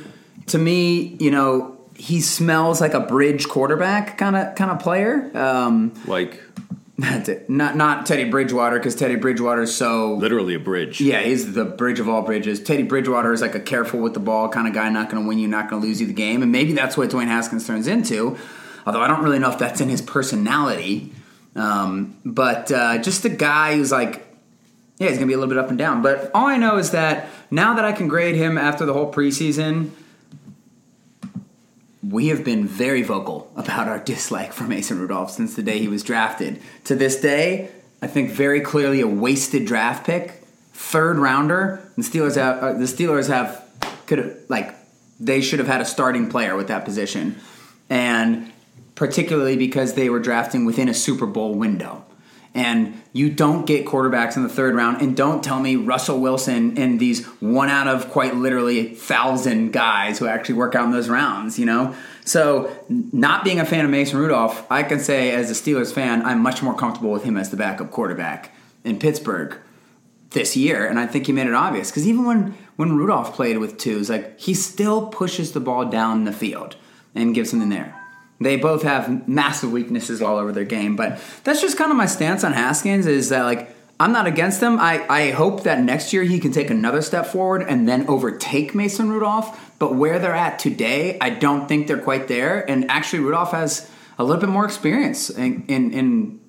To 0.48 0.60
me, 0.60 1.16
you 1.20 1.32
know, 1.32 1.76
he 1.96 2.22
smells 2.22 2.80
like 2.80 2.94
a 2.94 3.00
bridge 3.00 3.48
quarterback 3.48 4.20
kind 4.20 4.36
of 4.36 4.54
kind 4.54 4.70
of 4.70 4.80
player. 4.80 5.36
Um, 5.36 5.96
like 6.06 6.40
not 7.48 7.76
not 7.76 8.06
Teddy 8.06 8.26
Bridgewater 8.26 8.78
because 8.78 8.96
Teddy 8.96 9.16
Bridgewater 9.16 9.64
is 9.64 9.76
so 9.76 10.14
literally 10.14 10.56
a 10.56 10.60
bridge. 10.60 11.02
Yeah, 11.02 11.22
he's 11.22 11.54
the 11.54 11.66
bridge 11.66 12.00
of 12.00 12.08
all 12.08 12.22
bridges. 12.22 12.62
Teddy 12.62 12.84
Bridgewater 12.84 13.34
is 13.34 13.42
like 13.42 13.56
a 13.56 13.60
careful 13.60 14.00
with 14.00 14.14
the 14.14 14.20
ball 14.20 14.50
kind 14.50 14.68
of 14.68 14.74
guy, 14.74 14.90
not 14.90 15.10
going 15.10 15.22
to 15.22 15.28
win 15.28 15.40
you, 15.40 15.48
not 15.48 15.70
going 15.70 15.82
to 15.82 15.88
lose 15.88 16.00
you 16.00 16.08
the 16.08 16.14
game, 16.14 16.42
and 16.42 16.52
maybe 16.52 16.74
that's 16.74 16.96
what 16.96 17.10
Dwayne 17.10 17.28
Haskins 17.28 17.68
turns 17.68 17.88
into. 17.88 18.38
Although 18.86 19.02
I 19.02 19.08
don't 19.08 19.24
really 19.24 19.40
know 19.40 19.50
if 19.50 19.60
that's 19.60 19.82
in 19.82 19.90
his 19.90 20.02
personality, 20.02 21.14
um, 21.56 22.18
but 22.26 22.72
uh, 22.72 22.98
just 22.98 23.24
a 23.26 23.30
guy 23.30 23.76
who's 23.76 23.92
like, 23.92 24.28
yeah, 24.98 25.08
he's 25.10 25.18
going 25.18 25.22
to 25.22 25.26
be 25.28 25.34
a 25.34 25.38
little 25.38 25.54
bit 25.54 25.58
up 25.58 25.70
and 25.70 25.78
down. 25.78 26.02
But 26.02 26.32
all 26.34 26.48
I 26.48 26.58
know 26.58 26.78
is 26.78 26.92
that 26.92 27.30
now 27.50 27.76
that 27.76 27.86
I 27.86 27.92
can 27.92 28.08
grade 28.08 28.36
him 28.36 28.58
after 28.58 28.86
the 28.86 28.94
whole 28.94 29.12
preseason 29.12 29.92
we 32.08 32.28
have 32.28 32.44
been 32.44 32.68
very 32.68 33.02
vocal 33.02 33.52
about 33.56 33.88
our 33.88 34.00
dislike 34.00 34.52
for 34.52 34.66
Mason 34.66 35.00
Rudolph 35.00 35.32
since 35.32 35.56
the 35.56 35.64
day 35.64 35.80
he 35.80 35.88
was 35.88 36.04
drafted. 36.04 36.62
To 36.86 36.96
this 36.96 37.20
day, 37.20 37.70
I 38.02 38.08
think 38.08 38.32
very 38.32 38.60
clearly 38.60 39.00
a 39.00 39.08
wasted 39.08 39.66
draft 39.66 40.06
pick, 40.06 40.44
third 40.74 41.18
rounder. 41.18 41.90
The 41.96 42.04
Steelers 42.04 42.36
have 42.36 42.64
uh, 42.64 42.74
the 42.74 42.86
Steelers 42.86 43.28
have 43.28 43.64
could 44.06 44.20
have 44.20 44.38
like 44.50 44.76
they 45.20 45.40
should 45.40 45.60
have 45.60 45.68
had 45.68 45.80
a 45.80 45.86
starting 45.86 46.30
player 46.30 46.56
with 46.56 46.68
that 46.68 46.84
position, 46.84 47.38
and 47.90 48.52
particularly 48.96 49.56
because 49.56 49.94
they 49.94 50.10
were 50.10 50.20
drafting 50.20 50.66
within 50.66 50.90
a 50.90 50.94
Super 50.94 51.26
Bowl 51.26 51.54
window. 51.56 52.04
And 52.56 53.02
you 53.14 53.32
don't 53.32 53.66
get 53.66 53.88
quarterbacks 53.88 54.38
in 54.38 54.44
the 54.44 54.50
third 54.50 54.76
round, 54.76 55.02
and 55.02 55.18
don't 55.18 55.44
tell 55.44 55.60
me 55.60 55.76
Russell 55.76 56.20
Wilson 56.20 56.78
and 56.78 57.00
these 57.00 57.26
one 57.42 57.70
out 57.70 57.88
of 57.88 58.12
quite 58.12 58.36
literally 58.36 58.94
thousand 58.94 59.74
guys 59.74 60.20
who 60.20 60.28
actually 60.28 60.56
work 60.56 60.76
out 60.76 60.86
in 60.86 60.92
those 60.92 61.10
rounds, 61.10 61.58
you 61.58 61.66
know? 61.66 61.96
So, 62.26 62.72
not 62.90 63.44
being 63.44 63.60
a 63.60 63.66
fan 63.66 63.86
of 63.86 63.92
Mason 63.92 64.20
Rudolph, 64.20 64.72
I 64.72 64.84
can 64.84 65.00
say 65.00 65.32
as 65.32 65.50
a 65.50 65.56
Steelers 65.56 65.92
fan, 65.92 66.24
I'm 66.24 66.42
much 66.42 66.62
more 66.62 66.76
comfortable 66.76 67.12
with 67.12 67.24
him 67.24 67.38
as 67.38 67.50
the 67.50 67.58
backup 67.58 67.90
quarterback 67.90 68.56
in 68.84 69.00
Pittsburgh 69.00 69.58
this 70.34 70.56
year, 70.56 70.86
and 70.86 71.00
I 71.00 71.08
think 71.08 71.26
he 71.26 71.34
made 71.34 71.48
it 71.48 71.54
obvious 71.54 71.90
because 71.90 72.08
even 72.08 72.26
when 72.26 72.58
when 72.76 72.96
Rudolph 72.96 73.34
played 73.34 73.58
with 73.60 73.78
twos, 73.78 74.10
like 74.10 74.40
he 74.40 74.54
still 74.54 75.08
pushes 75.08 75.54
the 75.54 75.60
ball 75.60 75.86
down 75.86 76.26
the 76.26 76.34
field 76.34 76.76
and 77.16 77.34
gives 77.34 77.54
in 77.54 77.70
there. 77.70 78.03
They 78.40 78.58
both 78.58 78.84
have 78.84 79.28
massive 79.28 79.72
weaknesses 79.72 80.22
all 80.22 80.38
over 80.38 80.52
their 80.52 80.66
game, 80.66 80.96
but 80.96 81.22
that's 81.44 81.62
just 81.62 81.78
kind 81.78 81.92
of 81.92 81.98
my 81.98 82.08
stance 82.08 82.44
on 82.44 82.54
Haskins. 82.54 83.06
Is 83.06 83.30
that 83.30 83.44
like 83.44 83.74
I'm 84.00 84.12
not 84.12 84.28
against 84.28 84.62
him. 84.62 84.80
I, 84.80 85.06
I 85.08 85.32
hope 85.32 85.64
that 85.64 85.82
next 85.82 86.14
year 86.14 86.24
he 86.24 86.40
can 86.40 86.52
take 86.52 86.70
another 86.70 87.02
step 87.02 87.26
forward 87.28 87.62
and 87.62 87.88
then 87.88 88.08
overtake 88.08 88.76
Mason 88.76 89.10
Rudolph. 89.10 89.78
But 89.80 89.96
where 89.96 90.20
they're 90.20 90.36
at 90.36 90.60
today, 90.60 91.18
I 91.22 91.30
don't 91.30 91.68
think 91.68 91.88
they're 91.88 92.02
quite 92.02 92.28
there. 92.28 92.70
And 92.70 92.90
actually, 92.90 93.20
Rudolph 93.20 93.52
has 93.52 93.90
a 94.18 94.24
little 94.24 94.42
bit 94.42 94.50
more 94.50 94.66
experience 94.66 95.30
in 95.30 95.66
in 95.68 95.92
in, 95.92 96.40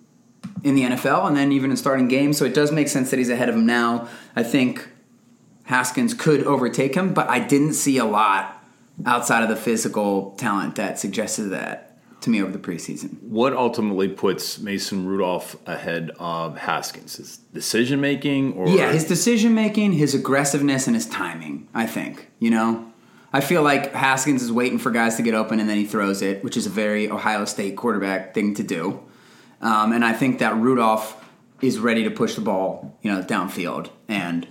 in 0.63 0.75
the 0.75 0.83
NFL 0.83 1.27
and 1.27 1.37
then 1.37 1.53
even 1.53 1.71
in 1.71 1.77
starting 1.77 2.09
games. 2.09 2.39
So 2.39 2.45
it 2.45 2.55
does 2.55 2.73
make 2.73 2.89
sense 2.89 3.11
that 3.11 3.19
he's 3.19 3.31
ahead 3.31 3.49
of 3.49 3.55
him 3.55 3.67
now. 3.67 4.09
I 4.35 4.43
think 4.43 4.89
Haskins 5.65 6.15
could 6.15 6.45
overtake 6.45 6.95
him, 6.95 7.15
but 7.15 7.29
I 7.29 7.39
didn't 7.39 7.75
see 7.75 7.99
a 7.99 8.05
lot 8.05 8.64
outside 9.07 9.43
of 9.43 9.49
the 9.49 9.57
physical 9.57 10.33
talent 10.33 10.77
that 10.77 10.99
suggested 10.99 11.49
that 11.49 11.97
to 12.21 12.31
me 12.31 12.43
over 12.43 12.51
the 12.51 12.59
preseason. 12.59 13.23
What 13.23 13.53
ultimately 13.53 14.09
puts 14.09 14.59
Mason 14.59 15.07
Rudolph 15.07 15.57
ahead 15.67 16.11
of 16.19 16.57
Haskins? 16.57 17.17
His 17.17 17.37
decision 17.37 18.01
making, 18.01 18.55
or 18.55 18.67
yeah, 18.69 18.93
his 18.93 19.05
decision 19.05 19.55
making, 19.55 19.93
his 19.93 20.15
aggressiveness, 20.15 20.87
and 20.87 20.97
his 20.97 21.07
timing. 21.07 21.69
I 21.75 21.87
think 21.87 22.31
you 22.39 22.51
know. 22.51 22.91
I 23.33 23.41
feel 23.41 23.63
like 23.63 23.93
Haskins 23.93 24.45
is 24.45 24.53
waiting 24.53 24.79
for 24.79 24.93
guys 24.93 25.17
to 25.17 25.23
get 25.23 25.35
open 25.35 25.59
and 25.59 25.69
then 25.69 25.77
he 25.77 25.87
throws 25.87 26.23
it, 26.23 26.45
which 26.45 26.57
is 26.57 26.67
a 26.67 26.71
very 26.71 27.11
Ohio 27.11 27.45
State 27.47 27.77
quarterback 27.77 28.33
thing 28.33 28.55
to 28.55 28.63
do. 28.63 29.03
Um, 29.61 29.91
and 29.91 30.05
I 30.05 30.13
think 30.13 30.39
that 30.39 30.55
Rudolph 30.55 31.21
is 31.61 31.81
ready 31.81 32.05
to 32.05 32.13
push 32.13 32.37
the 32.37 32.43
ball, 32.43 32.97
you 33.03 33.11
know, 33.11 33.23
downfield 33.23 33.91
and 34.07 34.47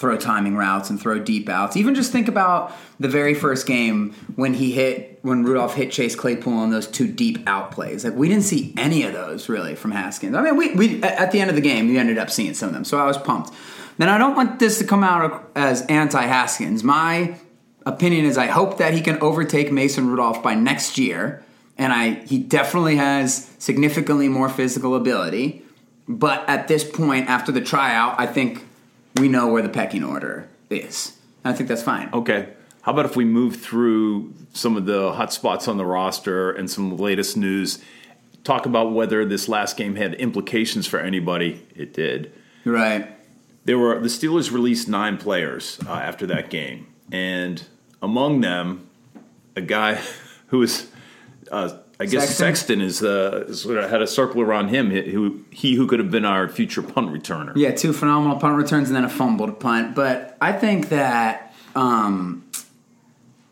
throw 0.00 0.16
timing 0.16 0.56
routes 0.56 0.88
and 0.88 0.98
throw 0.98 1.18
deep 1.18 1.46
outs. 1.50 1.76
Even 1.76 1.94
just 1.94 2.10
think 2.10 2.26
about 2.26 2.72
the 2.98 3.06
very 3.06 3.34
first 3.34 3.66
game 3.66 4.14
when 4.34 4.54
he 4.54 4.72
hit 4.72 5.18
when 5.20 5.44
Rudolph 5.44 5.74
hit 5.74 5.92
Chase 5.92 6.16
Claypool 6.16 6.54
on 6.54 6.70
those 6.70 6.86
two 6.86 7.06
deep 7.06 7.46
out 7.46 7.70
plays. 7.70 8.02
Like 8.02 8.14
we 8.14 8.26
didn't 8.26 8.44
see 8.44 8.72
any 8.78 9.02
of 9.02 9.12
those 9.12 9.50
really 9.50 9.74
from 9.74 9.90
Haskins. 9.90 10.34
I 10.34 10.40
mean, 10.40 10.56
we, 10.56 10.74
we 10.74 11.02
at 11.02 11.32
the 11.32 11.40
end 11.40 11.50
of 11.50 11.56
the 11.56 11.60
game 11.60 11.90
we 11.90 11.98
ended 11.98 12.16
up 12.16 12.30
seeing 12.30 12.54
some 12.54 12.70
of 12.70 12.74
them, 12.74 12.86
so 12.86 12.98
I 12.98 13.04
was 13.04 13.18
pumped. 13.18 13.52
Then 13.98 14.08
I 14.08 14.16
don't 14.16 14.34
want 14.34 14.58
this 14.58 14.78
to 14.78 14.84
come 14.84 15.04
out 15.04 15.50
as 15.54 15.82
anti 15.82 16.22
Haskins. 16.22 16.82
My 16.82 17.34
opinion 17.84 18.24
is 18.24 18.38
I 18.38 18.46
hope 18.46 18.78
that 18.78 18.94
he 18.94 19.02
can 19.02 19.20
overtake 19.20 19.70
Mason 19.70 20.08
Rudolph 20.08 20.42
by 20.42 20.54
next 20.54 20.96
year, 20.96 21.44
and 21.76 21.92
I 21.92 22.24
he 22.24 22.38
definitely 22.38 22.96
has 22.96 23.50
significantly 23.58 24.30
more 24.30 24.48
physical 24.48 24.94
ability. 24.94 25.62
But 26.08 26.48
at 26.48 26.68
this 26.68 26.90
point, 26.90 27.28
after 27.28 27.52
the 27.52 27.60
tryout, 27.60 28.18
I 28.18 28.24
think 28.24 28.64
we 29.16 29.28
know 29.28 29.48
where 29.48 29.62
the 29.62 29.68
pecking 29.68 30.04
order 30.04 30.48
is. 30.68 31.16
And 31.44 31.52
I 31.52 31.56
think 31.56 31.68
that's 31.68 31.82
fine. 31.82 32.10
Okay. 32.12 32.54
How 32.82 32.92
about 32.92 33.04
if 33.04 33.16
we 33.16 33.24
move 33.24 33.56
through 33.56 34.32
some 34.52 34.76
of 34.76 34.86
the 34.86 35.12
hot 35.12 35.32
spots 35.32 35.68
on 35.68 35.76
the 35.76 35.84
roster 35.84 36.50
and 36.50 36.70
some 36.70 36.96
latest 36.96 37.36
news? 37.36 37.78
Talk 38.42 38.64
about 38.64 38.92
whether 38.92 39.24
this 39.26 39.48
last 39.48 39.76
game 39.76 39.96
had 39.96 40.14
implications 40.14 40.86
for 40.86 40.98
anybody. 40.98 41.66
It 41.74 41.92
did. 41.92 42.32
Right. 42.64 43.14
There 43.64 43.78
were 43.78 44.00
the 44.00 44.08
Steelers 44.08 44.50
released 44.50 44.88
nine 44.88 45.18
players 45.18 45.78
uh, 45.86 45.92
after 45.92 46.26
that 46.26 46.48
game, 46.48 46.86
and 47.12 47.62
among 48.00 48.40
them, 48.40 48.88
a 49.54 49.60
guy 49.60 50.00
who 50.46 50.58
was, 50.58 50.90
uh, 51.52 51.78
I 52.00 52.06
guess 52.06 52.34
Sexton? 52.34 52.80
Sexton, 52.80 52.80
is, 52.80 53.02
uh, 53.02 53.52
sort 53.52 53.76
of 53.76 53.90
had 53.90 54.00
a 54.00 54.06
circle 54.06 54.40
around 54.40 54.68
him. 54.68 54.90
He 54.90 55.10
who, 55.10 55.44
he 55.50 55.74
who 55.74 55.86
could 55.86 55.98
have 55.98 56.10
been 56.10 56.24
our 56.24 56.48
future 56.48 56.82
punt 56.82 57.12
returner. 57.12 57.52
Yeah, 57.54 57.72
two 57.72 57.92
phenomenal 57.92 58.38
punt 58.38 58.56
returns 58.56 58.88
and 58.88 58.96
then 58.96 59.04
a 59.04 59.08
fumbled 59.10 59.60
punt. 59.60 59.94
But 59.94 60.36
I 60.40 60.52
think 60.52 60.88
that 60.88 61.54
um, 61.74 62.50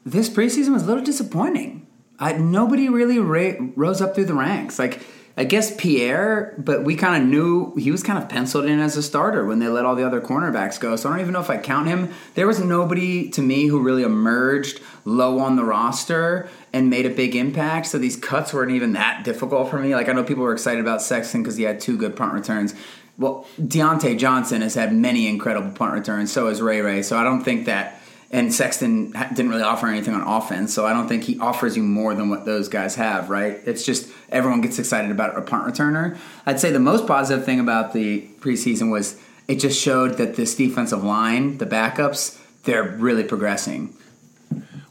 this 0.06 0.30
preseason 0.30 0.72
was 0.72 0.84
a 0.84 0.86
little 0.86 1.04
disappointing. 1.04 1.86
I, 2.18 2.32
nobody 2.32 2.88
really 2.88 3.18
ra- 3.18 3.58
rose 3.76 4.00
up 4.00 4.14
through 4.14 4.24
the 4.24 4.34
ranks. 4.34 4.78
Like 4.78 5.02
I 5.38 5.44
guess 5.44 5.72
Pierre, 5.76 6.52
but 6.58 6.82
we 6.82 6.96
kind 6.96 7.22
of 7.22 7.28
knew 7.28 7.72
he 7.76 7.92
was 7.92 8.02
kind 8.02 8.20
of 8.20 8.28
penciled 8.28 8.64
in 8.64 8.80
as 8.80 8.96
a 8.96 9.02
starter 9.04 9.44
when 9.44 9.60
they 9.60 9.68
let 9.68 9.84
all 9.84 9.94
the 9.94 10.04
other 10.04 10.20
cornerbacks 10.20 10.80
go. 10.80 10.96
So 10.96 11.08
I 11.08 11.12
don't 11.12 11.20
even 11.20 11.32
know 11.32 11.40
if 11.40 11.48
I 11.48 11.58
count 11.58 11.86
him. 11.86 12.12
There 12.34 12.48
was 12.48 12.58
nobody 12.58 13.30
to 13.30 13.40
me 13.40 13.68
who 13.68 13.80
really 13.80 14.02
emerged 14.02 14.80
low 15.04 15.38
on 15.38 15.54
the 15.54 15.62
roster 15.62 16.48
and 16.72 16.90
made 16.90 17.06
a 17.06 17.10
big 17.10 17.36
impact. 17.36 17.86
So 17.86 17.98
these 17.98 18.16
cuts 18.16 18.52
weren't 18.52 18.72
even 18.72 18.94
that 18.94 19.22
difficult 19.22 19.70
for 19.70 19.78
me. 19.78 19.94
Like 19.94 20.08
I 20.08 20.12
know 20.12 20.24
people 20.24 20.42
were 20.42 20.52
excited 20.52 20.80
about 20.80 21.02
Sexton 21.02 21.44
because 21.44 21.56
he 21.56 21.62
had 21.62 21.78
two 21.78 21.96
good 21.96 22.16
punt 22.16 22.32
returns. 22.32 22.74
Well, 23.16 23.46
Diontae 23.60 24.18
Johnson 24.18 24.62
has 24.62 24.74
had 24.74 24.92
many 24.92 25.28
incredible 25.28 25.70
punt 25.70 25.92
returns. 25.92 26.32
So 26.32 26.48
has 26.48 26.60
Ray 26.60 26.80
Ray. 26.80 27.02
So 27.02 27.16
I 27.16 27.22
don't 27.22 27.44
think 27.44 27.66
that. 27.66 27.97
And 28.30 28.52
Sexton 28.52 29.12
didn't 29.30 29.48
really 29.48 29.62
offer 29.62 29.86
anything 29.86 30.12
on 30.14 30.20
offense, 30.20 30.74
so 30.74 30.84
I 30.84 30.92
don't 30.92 31.08
think 31.08 31.24
he 31.24 31.38
offers 31.38 31.78
you 31.78 31.82
more 31.82 32.14
than 32.14 32.28
what 32.28 32.44
those 32.44 32.68
guys 32.68 32.94
have, 32.96 33.30
right? 33.30 33.58
It's 33.64 33.86
just 33.86 34.06
everyone 34.30 34.60
gets 34.60 34.78
excited 34.78 35.10
about 35.10 35.38
a 35.38 35.40
punt 35.40 35.64
returner. 35.72 36.18
I'd 36.44 36.60
say 36.60 36.70
the 36.70 36.78
most 36.78 37.06
positive 37.06 37.46
thing 37.46 37.58
about 37.58 37.94
the 37.94 38.28
preseason 38.40 38.90
was 38.90 39.18
it 39.48 39.56
just 39.60 39.80
showed 39.80 40.18
that 40.18 40.36
this 40.36 40.54
defensive 40.54 41.02
line, 41.02 41.56
the 41.56 41.64
backups, 41.64 42.38
they're 42.64 42.82
really 42.82 43.24
progressing. 43.24 43.94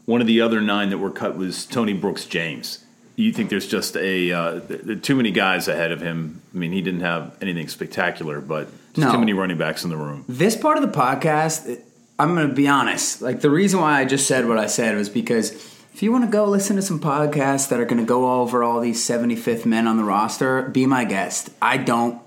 One 0.05 0.19
of 0.21 0.25
the 0.25 0.41
other 0.41 0.59
nine 0.59 0.89
that 0.89 0.97
were 0.97 1.11
cut 1.11 1.37
was 1.37 1.65
Tony 1.67 1.93
Brooks 1.93 2.25
James. 2.25 2.83
You 3.17 3.31
think 3.33 3.49
there's 3.51 3.67
just 3.67 3.95
a 3.97 4.31
uh, 4.31 4.59
too 5.01 5.15
many 5.15 5.29
guys 5.31 5.67
ahead 5.67 5.91
of 5.91 6.01
him? 6.01 6.41
I 6.55 6.57
mean, 6.57 6.71
he 6.71 6.81
didn't 6.81 7.01
have 7.01 7.35
anything 7.41 7.67
spectacular, 7.67 8.41
but 8.41 8.67
just 8.93 9.05
No. 9.07 9.11
too 9.11 9.19
many 9.19 9.33
running 9.33 9.57
backs 9.57 9.83
in 9.83 9.89
the 9.91 9.97
room. 9.97 10.23
This 10.27 10.55
part 10.55 10.77
of 10.77 10.83
the 10.83 10.97
podcast, 10.97 11.79
I'm 12.19 12.35
going 12.35 12.47
to 12.47 12.53
be 12.53 12.67
honest. 12.67 13.21
Like 13.21 13.41
the 13.41 13.49
reason 13.49 13.79
why 13.79 13.99
I 13.99 14.05
just 14.05 14.27
said 14.27 14.47
what 14.47 14.57
I 14.57 14.67
said 14.67 14.95
was 14.95 15.09
because 15.09 15.51
if 15.93 16.03
you 16.03 16.11
want 16.11 16.25
to 16.25 16.31
go 16.31 16.45
listen 16.45 16.75
to 16.75 16.81
some 16.81 16.99
podcasts 16.99 17.69
that 17.69 17.79
are 17.79 17.85
going 17.85 18.01
to 18.01 18.05
go 18.05 18.41
over 18.41 18.63
all 18.63 18.79
these 18.79 19.03
75th 19.07 19.65
men 19.65 19.87
on 19.87 19.97
the 19.97 20.03
roster, 20.03 20.63
be 20.63 20.85
my 20.85 21.05
guest. 21.05 21.49
I 21.61 21.77
don't 21.77 22.21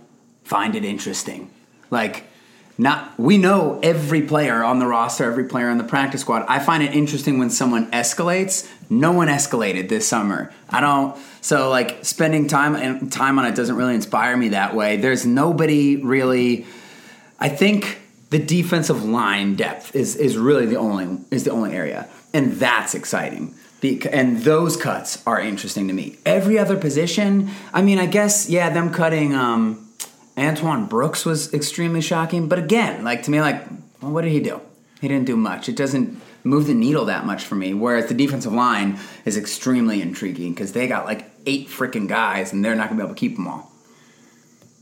find 0.44 0.74
it 0.74 0.84
interesting. 0.84 1.50
Like 1.90 2.24
not 2.78 3.18
we 3.18 3.36
know 3.36 3.78
every 3.82 4.22
player 4.22 4.64
on 4.64 4.78
the 4.78 4.86
roster, 4.86 5.24
every 5.24 5.44
player 5.44 5.68
on 5.68 5.78
the 5.78 5.84
practice 5.84 6.22
squad. 6.22 6.46
I 6.48 6.60
find 6.60 6.82
it 6.82 6.94
interesting 6.94 7.38
when 7.38 7.50
someone 7.50 7.90
escalates. 7.90 8.68
No 8.88 9.12
one 9.12 9.28
escalated 9.28 9.88
this 9.88 10.08
summer. 10.08 10.52
I 10.68 10.80
don't 10.80 11.16
so 11.42 11.68
like 11.68 12.04
spending 12.04 12.48
time 12.48 12.74
and 12.74 13.12
time 13.12 13.38
on 13.38 13.44
it 13.44 13.54
doesn't 13.54 13.76
really 13.76 13.94
inspire 13.94 14.36
me 14.36 14.48
that 14.48 14.74
way. 14.74 14.96
There's 14.96 15.26
nobody 15.26 15.96
really 15.96 16.66
I 17.38 17.50
think 17.50 18.00
the 18.30 18.38
defensive 18.38 19.04
line 19.04 19.56
depth 19.56 19.94
is 19.94 20.16
is 20.16 20.38
really 20.38 20.66
the 20.66 20.76
only 20.76 21.18
is 21.30 21.44
the 21.44 21.50
only 21.50 21.72
area, 21.72 22.08
and 22.32 22.52
that's 22.54 22.94
exciting. 22.94 23.54
And 24.12 24.40
those 24.40 24.76
cuts 24.76 25.26
are 25.26 25.40
interesting 25.40 25.88
to 25.88 25.94
me. 25.94 26.18
Every 26.26 26.58
other 26.58 26.76
position, 26.76 27.50
I 27.72 27.80
mean, 27.80 27.98
I 27.98 28.06
guess 28.06 28.48
yeah, 28.48 28.68
them 28.70 28.92
cutting 28.92 29.34
um, 29.34 29.88
Antoine 30.36 30.86
Brooks 30.86 31.24
was 31.24 31.52
extremely 31.54 32.02
shocking. 32.02 32.48
But 32.48 32.58
again, 32.58 33.04
like 33.04 33.22
to 33.24 33.30
me, 33.30 33.40
like 33.40 33.66
well, 34.00 34.12
what 34.12 34.22
did 34.22 34.32
he 34.32 34.40
do? 34.40 34.60
He 35.00 35.08
didn't 35.08 35.26
do 35.26 35.36
much. 35.36 35.68
It 35.68 35.76
doesn't 35.76 36.20
move 36.44 36.66
the 36.66 36.74
needle 36.74 37.06
that 37.06 37.26
much 37.26 37.44
for 37.44 37.54
me. 37.54 37.74
Whereas 37.74 38.06
the 38.06 38.14
defensive 38.14 38.52
line 38.52 38.98
is 39.24 39.36
extremely 39.36 40.02
intriguing 40.02 40.52
because 40.52 40.72
they 40.72 40.86
got 40.86 41.04
like 41.04 41.30
eight 41.46 41.68
freaking 41.68 42.06
guys, 42.06 42.52
and 42.52 42.64
they're 42.64 42.76
not 42.76 42.90
gonna 42.90 43.00
be 43.00 43.04
able 43.04 43.14
to 43.14 43.18
keep 43.18 43.34
them 43.34 43.48
all. 43.48 43.72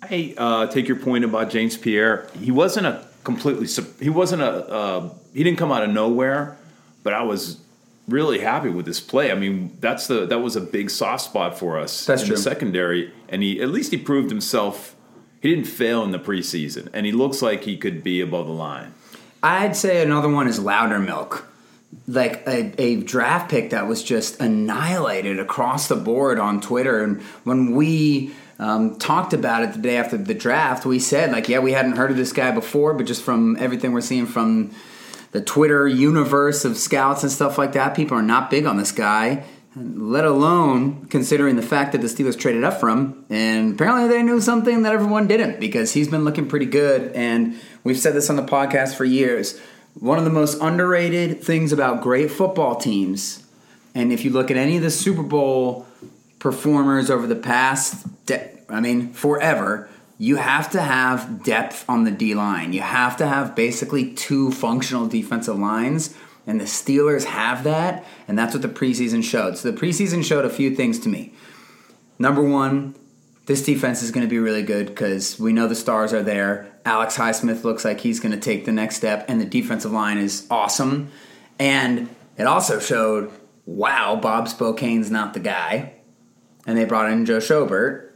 I 0.03 0.35
uh, 0.37 0.67
take 0.67 0.87
your 0.87 0.99
point 0.99 1.25
about 1.25 1.51
James 1.51 1.77
Pierre. 1.77 2.29
He 2.39 2.51
wasn't 2.51 2.87
a 2.87 3.08
completely. 3.25 3.67
He 4.01 4.11
wasn't 4.11 4.43
a. 4.43 4.69
Uh, 4.69 5.11
he 5.35 5.45
didn't 5.45 5.59
come 5.59 5.71
out 5.73 5.83
of 5.83 5.91
nowhere, 5.91 6.57
but 7.03 7.13
I 7.13 7.23
was 7.23 7.59
really 8.09 8.39
happy 8.39 8.71
with 8.71 8.87
his 8.87 9.01
play. 9.01 9.31
I 9.31 9.35
mean, 9.35 9.77
that's 9.81 10.07
the 10.07 10.27
that 10.27 10.39
was 10.39 10.57
a 10.57 10.61
big 10.61 10.91
soft 10.91 11.25
spot 11.25 11.59
for 11.59 11.79
us 11.79 12.07
That's 12.07 12.23
in 12.23 12.29
true. 12.29 12.37
the 12.37 12.43
secondary, 12.43 13.13
and 13.29 13.43
he 13.43 13.61
at 13.61 13.69
least 13.69 13.91
he 13.91 13.99
proved 13.99 14.31
himself. 14.31 14.95
He 15.41 15.55
didn't 15.55 15.69
fail 15.69 16.03
in 16.03 16.11
the 16.11 16.19
preseason, 16.19 16.89
and 16.93 17.07
he 17.07 17.13
looks 17.13 17.43
like 17.43 17.65
he 17.65 17.77
could 17.77 18.03
be 18.03 18.21
above 18.21 18.47
the 18.47 18.53
line. 18.53 18.95
I'd 19.43 19.77
say 19.77 20.03
another 20.03 20.29
one 20.29 20.49
is 20.49 20.59
Loudermilk. 20.59 21.45
Like 22.07 22.47
a, 22.47 22.75
a 22.81 22.97
draft 22.97 23.51
pick 23.51 23.71
that 23.71 23.87
was 23.87 24.03
just 24.03 24.41
annihilated 24.41 25.39
across 25.39 25.89
the 25.89 25.97
board 25.97 26.39
on 26.39 26.61
Twitter. 26.61 27.03
And 27.03 27.23
when 27.45 27.75
we 27.75 28.35
um, 28.59 28.99
talked 28.99 29.33
about 29.33 29.63
it 29.63 29.73
the 29.73 29.79
day 29.79 29.97
after 29.97 30.19
the 30.19 30.35
draft, 30.35 30.85
we 30.85 30.99
said, 30.99 31.33
like, 31.33 31.49
yeah, 31.49 31.61
we 31.61 31.73
hadn't 31.73 31.97
heard 31.97 32.11
of 32.11 32.17
this 32.17 32.33
guy 32.33 32.51
before, 32.51 32.93
but 32.93 33.07
just 33.07 33.23
from 33.23 33.57
everything 33.59 33.93
we're 33.93 34.03
seeing 34.03 34.27
from 34.27 34.71
the 35.33 35.41
Twitter 35.41 35.87
universe 35.87 36.65
of 36.65 36.77
scouts 36.77 37.23
and 37.23 37.33
stuff 37.33 37.57
like 37.57 37.73
that, 37.73 37.95
people 37.95 38.19
are 38.19 38.23
not 38.23 38.51
big 38.51 38.67
on 38.67 38.77
this 38.77 38.93
guy, 38.93 39.45
let 39.77 40.25
alone 40.25 41.07
considering 41.07 41.57
the 41.57 41.63
fact 41.63 41.93
that 41.93 42.01
the 42.01 42.07
Steelers 42.09 42.39
traded 42.39 42.65
up 42.65 42.81
for 42.81 42.89
him. 42.89 43.25
And 43.31 43.75
apparently 43.75 44.09
they 44.09 44.23
knew 44.23 44.41
something 44.41 44.83
that 44.83 44.93
everyone 44.93 45.27
didn't 45.27 45.61
because 45.61 45.93
he's 45.93 46.09
been 46.09 46.25
looking 46.25 46.49
pretty 46.49 46.67
good. 46.67 47.13
And 47.13 47.59
we've 47.85 47.99
said 47.99 48.15
this 48.15 48.29
on 48.29 48.37
the 48.37 48.43
podcast 48.43 48.95
for 48.95 49.05
years. 49.05 49.59
One 50.01 50.19
of 50.19 50.25
the 50.25 50.31
most 50.31 50.61
underrated 50.61 51.43
things 51.43 51.73
about 51.73 52.03
great 52.03 52.31
football 52.31 52.77
teams, 52.77 53.45
and 53.95 54.13
if 54.13 54.25
you 54.25 54.31
look 54.31 54.51
at 54.51 54.57
any 54.57 54.77
of 54.77 54.83
the 54.83 54.91
Super 54.91 55.25
Bowl 55.25 55.87
performers 56.39 57.11
over 57.11 57.27
the 57.27 57.35
past, 57.35 58.07
de- 58.27 58.49
I 58.69 58.81
mean, 58.81 59.13
forever, 59.13 59.89
you 60.17 60.37
have 60.37 60.71
to 60.71 60.81
have 60.81 61.43
depth 61.43 61.85
on 61.89 62.05
the 62.05 62.13
D 62.13 62.35
line. 62.35 62.73
You 62.73 62.83
have 62.83 63.17
to 63.17 63.27
have 63.27 63.57
basically 63.57 64.13
two 64.15 64.53
functional 64.53 65.09
defensive 65.09 65.59
lines, 65.59 66.15
and 66.47 66.61
the 66.61 66.65
Steelers 66.65 67.25
have 67.25 67.65
that, 67.65 68.05
and 68.29 68.39
that's 68.39 68.55
what 68.55 68.63
the 68.63 68.69
preseason 68.69 69.25
showed. 69.25 69.59
So 69.59 69.71
the 69.71 69.77
preseason 69.77 70.25
showed 70.25 70.45
a 70.45 70.51
few 70.51 70.77
things 70.77 71.01
to 71.01 71.09
me. 71.09 71.33
Number 72.21 72.43
one, 72.43 72.95
this 73.49 73.65
defense 73.65 74.03
is 74.03 74.11
going 74.11 74.27
to 74.27 74.31
be 74.31 74.39
really 74.39 74.63
good 74.63 74.89
because 74.89 75.41
we 75.41 75.55
know 75.55 75.67
the 75.67 75.75
stars 75.75 76.13
are 76.13 76.23
there. 76.23 76.71
Alex 76.85 77.17
Highsmith 77.17 77.65
looks 77.65 77.83
like 77.83 77.99
he's 77.99 78.21
going 78.21 78.33
to 78.33 78.39
take 78.39 78.67
the 78.67 78.73
next 78.73 78.97
step, 78.97 79.25
and 79.27 79.41
the 79.41 79.47
defensive 79.47 79.91
line 79.91 80.19
is 80.19 80.47
awesome. 80.51 81.11
And 81.59 82.11
it 82.37 82.43
also 82.47 82.79
showed, 82.79 83.33
wow, 83.65 84.17
Bob 84.17 84.49
Spillane's 84.49 85.11
not 85.11 85.33
the 85.33 85.41
guy. 85.41 85.95
And 86.67 86.77
they 86.77 86.85
brought 86.85 87.11
in 87.11 87.25
Joe 87.25 87.39
Schobert. 87.39 88.11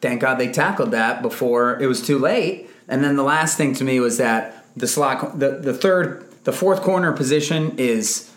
Thank 0.00 0.22
God 0.22 0.36
they 0.36 0.50
tackled 0.50 0.92
that 0.92 1.20
before 1.20 1.78
it 1.78 1.86
was 1.86 2.00
too 2.00 2.18
late. 2.18 2.70
And 2.88 3.04
then 3.04 3.16
the 3.16 3.22
last 3.22 3.58
thing 3.58 3.74
to 3.74 3.84
me 3.84 4.00
was 4.00 4.16
that 4.16 4.64
the 4.74 4.86
slot, 4.86 5.38
the, 5.38 5.58
the 5.58 5.74
third, 5.74 6.26
the 6.44 6.52
fourth 6.54 6.80
corner 6.80 7.12
position 7.12 7.74
is 7.76 8.32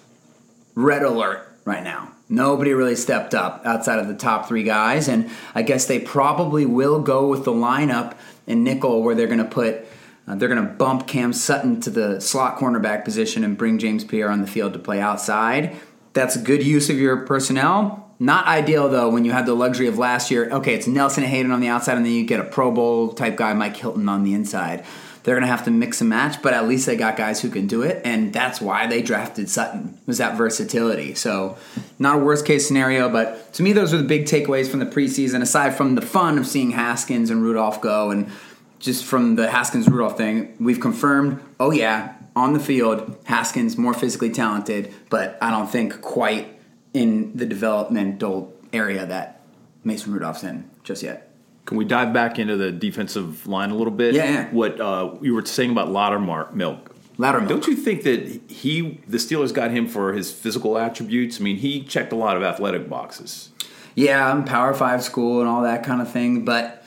red 0.75 1.03
alert 1.03 1.47
right 1.63 1.83
now. 1.83 2.11
Nobody 2.29 2.73
really 2.73 2.95
stepped 2.95 3.33
up 3.33 3.61
outside 3.65 3.99
of 3.99 4.07
the 4.07 4.15
top 4.15 4.47
three 4.47 4.63
guys, 4.63 5.07
and 5.07 5.29
I 5.55 5.61
guess 5.61 5.85
they 5.85 5.99
probably 5.99 6.65
will 6.65 7.01
go 7.01 7.27
with 7.27 7.45
the 7.45 7.53
lineup 7.53 8.17
in 8.45 8.63
nickel 8.63 9.01
where 9.01 9.15
they're 9.15 9.27
going 9.27 9.37
to 9.39 9.45
put. 9.45 9.85
Uh, 10.27 10.35
they're 10.35 10.49
going 10.49 10.61
to 10.61 10.73
bump 10.73 11.07
Cam 11.07 11.31
Sutton 11.31 11.79
to 11.81 11.89
the 11.89 12.19
slot 12.19 12.57
cornerback 12.57 13.05
position 13.05 13.45
and 13.45 13.57
bring 13.57 13.79
James 13.79 14.03
Pierre 14.03 14.29
on 14.29 14.41
the 14.41 14.47
field 14.47 14.73
to 14.73 14.79
play 14.79 14.99
outside. 14.99 15.77
That's 16.11 16.35
a 16.35 16.39
good 16.39 16.63
use 16.63 16.89
of 16.89 16.97
your 16.97 17.25
personnel. 17.25 18.11
Not 18.19 18.45
ideal 18.47 18.89
though 18.89 19.09
when 19.09 19.23
you 19.25 19.31
had 19.31 19.45
the 19.45 19.53
luxury 19.53 19.87
of 19.87 19.97
last 19.97 20.31
year. 20.31 20.49
Okay, 20.49 20.73
it's 20.73 20.87
Nelson 20.87 21.23
Haden 21.23 21.51
on 21.51 21.61
the 21.61 21.67
outside, 21.67 21.97
and 21.97 22.05
then 22.05 22.13
you 22.13 22.25
get 22.25 22.39
a 22.39 22.43
Pro 22.43 22.71
Bowl 22.71 23.13
type 23.13 23.35
guy, 23.37 23.53
Mike 23.53 23.77
Hilton 23.77 24.09
on 24.09 24.23
the 24.23 24.33
inside. 24.33 24.83
They're 25.27 25.35
going 25.35 25.41
to 25.41 25.47
have 25.47 25.65
to 25.65 25.71
mix 25.71 25.99
and 25.99 26.09
match, 26.09 26.41
but 26.41 26.53
at 26.53 26.69
least 26.69 26.85
they 26.85 26.95
got 26.95 27.17
guys 27.17 27.41
who 27.41 27.49
can 27.49 27.67
do 27.67 27.81
it, 27.81 28.01
and 28.05 28.31
that's 28.31 28.61
why 28.61 28.87
they 28.87 29.01
drafted 29.01 29.49
Sutton 29.49 29.99
was 30.05 30.19
that 30.19 30.37
versatility. 30.37 31.15
So, 31.15 31.57
not 31.99 32.15
a 32.15 32.19
worst 32.19 32.45
case 32.45 32.65
scenario, 32.65 33.09
but 33.09 33.51
to 33.55 33.61
me, 33.61 33.73
those 33.73 33.93
are 33.93 33.97
the 33.97 34.05
big 34.05 34.23
takeaways 34.23 34.69
from 34.69 34.79
the 34.79 34.85
preseason. 34.85 35.41
Aside 35.41 35.75
from 35.75 35.95
the 35.95 36.01
fun 36.01 36.37
of 36.37 36.47
seeing 36.47 36.71
Haskins 36.71 37.29
and 37.29 37.43
Rudolph 37.43 37.81
go, 37.81 38.09
and 38.09 38.31
just 38.79 39.03
from 39.03 39.35
the 39.35 39.49
Haskins 39.51 39.89
Rudolph 39.89 40.15
thing, 40.15 40.55
we've 40.61 40.79
confirmed. 40.79 41.41
Oh 41.59 41.71
yeah, 41.71 42.15
on 42.33 42.53
the 42.53 42.61
field, 42.61 43.17
Haskins 43.25 43.77
more 43.77 43.93
physically 43.93 44.29
talented, 44.29 44.93
but 45.09 45.37
I 45.41 45.51
don't 45.51 45.69
think 45.69 46.01
quite 46.01 46.57
in 46.93 47.35
the 47.35 47.45
developmental 47.45 48.53
area 48.71 49.05
that 49.05 49.41
Mason 49.83 50.13
Rudolph's 50.13 50.45
in 50.45 50.69
just 50.85 51.03
yet. 51.03 51.26
Can 51.67 51.75
we 51.75 51.83
dive 51.83 52.13
back 52.13 52.39
into 52.39 52.55
the 52.55 52.71
defensive 52.71 53.45
line 53.45 53.71
a 53.71 53.75
little 53.75 53.91
bit? 53.91 54.15
Yeah, 54.15 54.23
yeah. 54.23 54.49
What 54.51 54.79
uh, 54.79 55.15
you 55.21 55.33
were 55.33 55.45
saying 55.45 55.71
about 55.71 55.89
Loudermilk. 55.89 56.53
Milk. 56.53 56.95
Loudermilk. 57.17 57.49
Don't 57.49 57.67
you 57.67 57.75
think 57.75 58.03
that 58.03 58.41
he, 58.47 59.01
the 59.05 59.17
Steelers, 59.17 59.53
got 59.53 59.71
him 59.71 59.85
for 59.85 60.13
his 60.13 60.31
physical 60.31 60.77
attributes? 60.77 61.41
I 61.41 61.43
mean, 61.43 61.57
he 61.57 61.83
checked 61.83 62.13
a 62.13 62.15
lot 62.15 62.37
of 62.37 62.43
athletic 62.43 62.87
boxes. 62.87 63.49
Yeah, 63.95 64.31
I'm 64.31 64.45
Power 64.45 64.73
Five 64.73 65.03
school 65.03 65.41
and 65.41 65.49
all 65.49 65.63
that 65.63 65.83
kind 65.83 66.01
of 66.01 66.09
thing, 66.09 66.45
but 66.45 66.85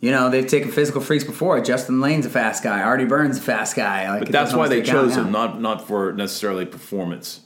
you 0.00 0.12
know 0.12 0.30
they've 0.30 0.46
taken 0.46 0.70
physical 0.70 1.00
freaks 1.00 1.24
before. 1.24 1.60
Justin 1.60 2.00
Layne's 2.00 2.26
a 2.26 2.30
fast 2.30 2.62
guy. 2.62 2.82
Artie 2.82 3.06
Burns 3.06 3.38
a 3.38 3.40
fast 3.40 3.74
guy. 3.74 4.08
Like, 4.10 4.20
But 4.20 4.32
that's 4.32 4.54
why 4.54 4.68
they 4.68 4.82
chose 4.82 5.16
him, 5.16 5.32
not 5.32 5.60
not 5.60 5.88
for 5.88 6.12
necessarily 6.12 6.66
performance. 6.66 7.40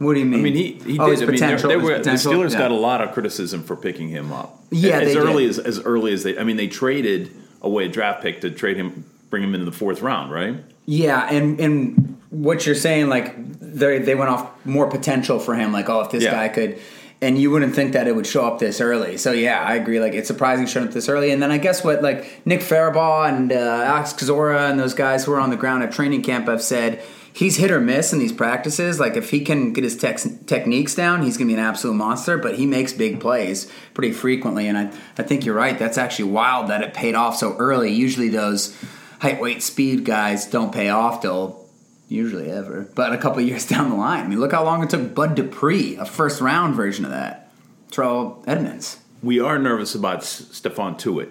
What 0.00 0.14
do 0.14 0.20
you 0.20 0.24
mean? 0.24 0.40
I 0.40 0.42
mean, 0.42 0.54
he 0.54 0.72
he 0.92 0.98
oh, 0.98 1.14
did. 1.14 1.22
I 1.22 1.26
mean, 1.26 1.40
there- 1.40 1.58
there 1.58 1.78
were, 1.78 1.98
the? 1.98 2.10
Steelers 2.12 2.52
Yeah. 2.52 2.58
got 2.58 2.70
a 2.70 2.74
lot 2.74 3.02
of 3.02 3.12
criticism 3.12 3.62
for 3.62 3.76
picking 3.76 4.08
him 4.08 4.32
up. 4.32 4.58
Yeah, 4.70 4.98
as 5.00 5.12
they 5.12 5.20
early 5.20 5.42
did. 5.42 5.50
as 5.50 5.58
as 5.58 5.80
early 5.80 6.14
as 6.14 6.22
they. 6.22 6.38
I 6.38 6.42
mean, 6.42 6.56
they 6.56 6.68
traded 6.68 7.30
away 7.60 7.84
a 7.84 7.88
draft 7.88 8.22
pick 8.22 8.40
to 8.40 8.50
trade 8.50 8.78
him, 8.78 9.04
bring 9.28 9.42
him 9.42 9.52
into 9.52 9.66
the 9.66 9.76
fourth 9.76 10.00
round, 10.00 10.32
right? 10.32 10.56
Yeah, 10.86 11.28
and 11.30 11.60
and 11.60 12.16
what 12.30 12.64
you're 12.64 12.74
saying, 12.74 13.10
like 13.10 13.34
they 13.60 13.98
they 13.98 14.14
went 14.14 14.30
off 14.30 14.50
more 14.64 14.88
potential 14.88 15.38
for 15.38 15.54
him. 15.54 15.70
Like, 15.70 15.90
oh, 15.90 16.00
if 16.00 16.10
this 16.12 16.24
Yeah. 16.24 16.30
guy 16.32 16.48
could, 16.48 16.78
and 17.22 17.38
you 17.38 17.50
wouldn't 17.50 17.74
think 17.74 17.92
that 17.92 18.08
it 18.08 18.16
would 18.16 18.26
show 18.26 18.44
up 18.46 18.58
this 18.58 18.80
early. 18.80 19.16
So 19.16 19.32
yeah, 19.32 19.60
I 19.62 19.74
agree. 19.74 20.00
Like, 20.00 20.14
it's 20.14 20.26
surprising 20.26 20.66
showing 20.66 20.88
up 20.88 20.94
this 20.94 21.08
early. 21.08 21.30
And 21.30 21.42
then 21.42 21.50
I 21.50 21.58
guess 21.58 21.84
what 21.84 22.02
like 22.02 22.46
Nick 22.46 22.60
Farabaugh 22.60 23.28
and 23.28 23.52
uh, 23.52 23.56
Alex 23.56 24.12
Kozora 24.14 24.70
and 24.70 24.80
those 24.80 24.94
guys 24.94 25.24
who 25.24 25.32
are 25.32 25.40
on 25.40 25.50
the 25.50 25.56
ground 25.56 25.82
at 25.82 25.92
training 25.92 26.22
camp 26.22 26.46
have 26.46 26.62
said. 26.62 27.02
He's 27.32 27.58
hit 27.58 27.70
or 27.70 27.80
miss 27.80 28.12
in 28.12 28.18
these 28.18 28.32
practices. 28.32 28.98
Like 28.98 29.16
if 29.16 29.30
he 29.30 29.44
can 29.44 29.72
get 29.72 29.84
his 29.84 29.96
tex- 29.96 30.28
techniques 30.46 30.96
down, 30.96 31.22
he's 31.22 31.36
gonna 31.36 31.46
be 31.46 31.54
an 31.54 31.60
absolute 31.60 31.94
monster. 31.94 32.36
But 32.36 32.56
he 32.56 32.66
makes 32.66 32.92
big 32.92 33.20
plays 33.20 33.70
pretty 33.94 34.12
frequently, 34.12 34.66
and 34.66 34.76
I, 34.76 34.92
I 35.16 35.22
think 35.22 35.44
you're 35.44 35.54
right. 35.54 35.78
That's 35.78 35.96
actually 35.96 36.32
wild 36.32 36.66
that 36.70 36.82
it 36.82 36.92
paid 36.92 37.14
off 37.14 37.36
so 37.36 37.54
early. 37.56 37.92
Usually 37.92 38.30
those 38.30 38.76
height, 39.20 39.40
weight, 39.40 39.62
speed 39.62 40.04
guys 40.04 40.44
don't 40.44 40.72
pay 40.72 40.88
off 40.88 41.22
till 41.22 41.59
usually 42.10 42.50
ever, 42.50 42.88
but 42.94 43.12
a 43.12 43.18
couple 43.18 43.40
of 43.40 43.46
years 43.48 43.66
down 43.66 43.90
the 43.90 43.96
line. 43.96 44.24
I 44.24 44.28
mean, 44.28 44.40
look 44.40 44.52
how 44.52 44.64
long 44.64 44.82
it 44.82 44.90
took 44.90 45.14
Bud 45.14 45.34
Dupree, 45.34 45.96
a 45.96 46.04
first 46.04 46.40
round 46.40 46.74
version 46.74 47.04
of 47.04 47.10
that. 47.12 47.50
Terrell 47.90 48.42
Edmunds. 48.46 48.98
We 49.22 49.40
are 49.40 49.58
nervous 49.58 49.94
about 49.94 50.18
S- 50.18 50.42
Stephon 50.52 50.98
Tuitt. 50.98 51.30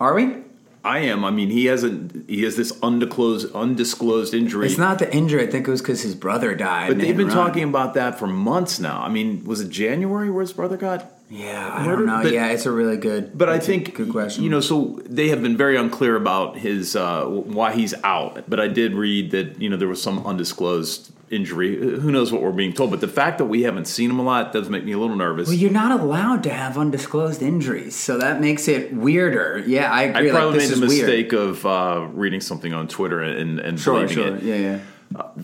Are 0.00 0.14
we? 0.14 0.43
I 0.84 0.98
am. 0.98 1.24
I 1.24 1.30
mean, 1.30 1.48
he 1.50 1.64
hasn't. 1.64 2.28
he 2.28 2.42
has 2.42 2.56
this 2.56 2.72
undisclosed 2.82 3.54
undisclosed 3.54 4.34
injury. 4.34 4.66
It's 4.66 4.76
not 4.78 4.98
the 4.98 5.12
injury. 5.14 5.42
I 5.42 5.50
think 5.50 5.66
it 5.66 5.70
was 5.70 5.80
because 5.80 6.02
his 6.02 6.14
brother 6.14 6.54
died. 6.54 6.88
but 6.88 6.98
they 6.98 7.06
they've 7.06 7.16
been 7.16 7.28
run. 7.28 7.36
talking 7.36 7.64
about 7.64 7.94
that 7.94 8.18
for 8.18 8.26
months 8.26 8.78
now. 8.78 9.00
I 9.02 9.08
mean, 9.08 9.44
was 9.44 9.60
it 9.62 9.70
January 9.70 10.28
where 10.30 10.42
his 10.42 10.52
brother 10.52 10.76
got? 10.76 11.10
Yeah, 11.30 11.72
I 11.72 11.86
Murdered? 11.86 12.06
don't 12.06 12.16
know. 12.18 12.22
But- 12.22 12.32
yeah, 12.32 12.48
it's 12.48 12.66
a 12.66 12.70
really 12.70 12.98
good. 12.98 13.36
But 13.36 13.48
I 13.48 13.58
think 13.58 13.94
good 13.94 14.10
question. 14.10 14.44
You 14.44 14.50
know, 14.50 14.60
so 14.60 15.00
they 15.06 15.28
have 15.30 15.40
been 15.42 15.56
very 15.56 15.76
unclear 15.76 16.16
about 16.16 16.58
his 16.58 16.94
uh, 16.94 17.24
why 17.24 17.72
he's 17.72 17.94
out. 18.04 18.44
But 18.48 18.60
I 18.60 18.68
did 18.68 18.92
read 18.92 19.30
that 19.30 19.60
you 19.62 19.70
know 19.70 19.78
there 19.78 19.88
was 19.88 20.02
some 20.02 20.24
undisclosed 20.26 21.10
injury. 21.30 21.76
Who 21.76 22.10
knows 22.12 22.32
what 22.32 22.42
we're 22.42 22.52
being 22.52 22.72
told? 22.72 22.90
But 22.90 23.00
the 23.00 23.08
fact 23.08 23.38
that 23.38 23.46
we 23.46 23.62
haven't 23.62 23.86
seen 23.86 24.10
him 24.10 24.18
a 24.18 24.22
lot 24.22 24.52
does 24.52 24.68
make 24.68 24.84
me 24.84 24.92
a 24.92 24.98
little 24.98 25.16
nervous. 25.16 25.48
Well, 25.48 25.56
you're 25.56 25.70
not 25.70 25.98
allowed 26.00 26.42
to 26.44 26.50
have 26.50 26.76
undisclosed 26.78 27.42
injuries, 27.42 27.94
so 27.96 28.18
that 28.18 28.40
makes 28.40 28.68
it 28.68 28.92
weirder. 28.94 29.62
Yeah, 29.66 29.90
I 29.92 30.04
I 30.08 30.30
probably 30.30 30.30
like, 30.30 30.68
made 30.68 30.70
the 30.70 30.86
weird. 30.86 30.90
mistake 31.06 31.32
of 31.32 31.64
uh, 31.66 32.06
reading 32.12 32.40
something 32.40 32.72
on 32.72 32.88
Twitter 32.88 33.20
and, 33.22 33.58
and 33.58 33.78
Sure, 33.80 33.94
believing 34.06 34.14
sure. 34.14 34.36
it. 34.36 34.42
Yeah, 34.42 34.80
yeah. 35.16 35.42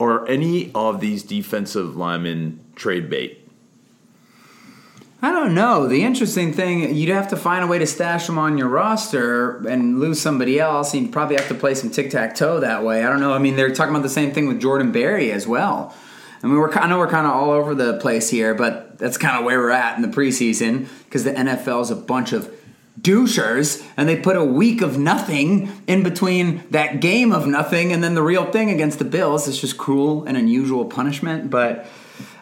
Are 0.00 0.26
any 0.26 0.72
of 0.74 1.00
these 1.00 1.22
defensive 1.22 1.96
linemen 1.96 2.58
trade 2.74 3.08
bait? 3.08 3.41
I 5.24 5.30
don't 5.30 5.54
know. 5.54 5.86
The 5.86 6.02
interesting 6.02 6.52
thing, 6.52 6.96
you'd 6.96 7.14
have 7.14 7.28
to 7.28 7.36
find 7.36 7.62
a 7.62 7.68
way 7.68 7.78
to 7.78 7.86
stash 7.86 8.26
them 8.26 8.38
on 8.38 8.58
your 8.58 8.66
roster 8.66 9.58
and 9.68 10.00
lose 10.00 10.20
somebody 10.20 10.58
else. 10.58 10.92
And 10.92 11.04
you'd 11.04 11.12
probably 11.12 11.36
have 11.36 11.46
to 11.46 11.54
play 11.54 11.76
some 11.76 11.90
tic 11.90 12.10
tac 12.10 12.34
toe 12.34 12.58
that 12.58 12.82
way. 12.82 13.04
I 13.04 13.08
don't 13.08 13.20
know. 13.20 13.32
I 13.32 13.38
mean, 13.38 13.54
they're 13.54 13.72
talking 13.72 13.94
about 13.94 14.02
the 14.02 14.08
same 14.08 14.32
thing 14.32 14.48
with 14.48 14.60
Jordan 14.60 14.90
Berry 14.90 15.30
as 15.30 15.46
well. 15.46 15.94
I 16.42 16.48
mean, 16.48 16.56
we're 16.56 16.72
I 16.72 16.88
know 16.88 16.98
we're 16.98 17.06
kind 17.06 17.24
of 17.24 17.34
all 17.34 17.50
over 17.50 17.72
the 17.72 17.98
place 17.98 18.30
here, 18.30 18.52
but 18.52 18.98
that's 18.98 19.16
kind 19.16 19.38
of 19.38 19.44
where 19.44 19.60
we're 19.60 19.70
at 19.70 19.94
in 19.94 20.02
the 20.02 20.08
preseason 20.08 20.88
because 21.04 21.22
the 21.22 21.30
NFL 21.30 21.82
is 21.82 21.90
a 21.92 21.96
bunch 21.96 22.32
of 22.32 22.52
douchers, 23.00 23.86
and 23.96 24.08
they 24.08 24.16
put 24.16 24.36
a 24.36 24.44
week 24.44 24.82
of 24.82 24.98
nothing 24.98 25.70
in 25.86 26.02
between 26.02 26.64
that 26.70 27.00
game 27.00 27.32
of 27.32 27.46
nothing 27.46 27.92
and 27.92 28.02
then 28.02 28.16
the 28.16 28.22
real 28.22 28.50
thing 28.50 28.70
against 28.70 28.98
the 28.98 29.04
Bills. 29.04 29.46
It's 29.46 29.60
just 29.60 29.78
cruel 29.78 30.24
and 30.24 30.36
unusual 30.36 30.84
punishment, 30.84 31.48
but. 31.48 31.86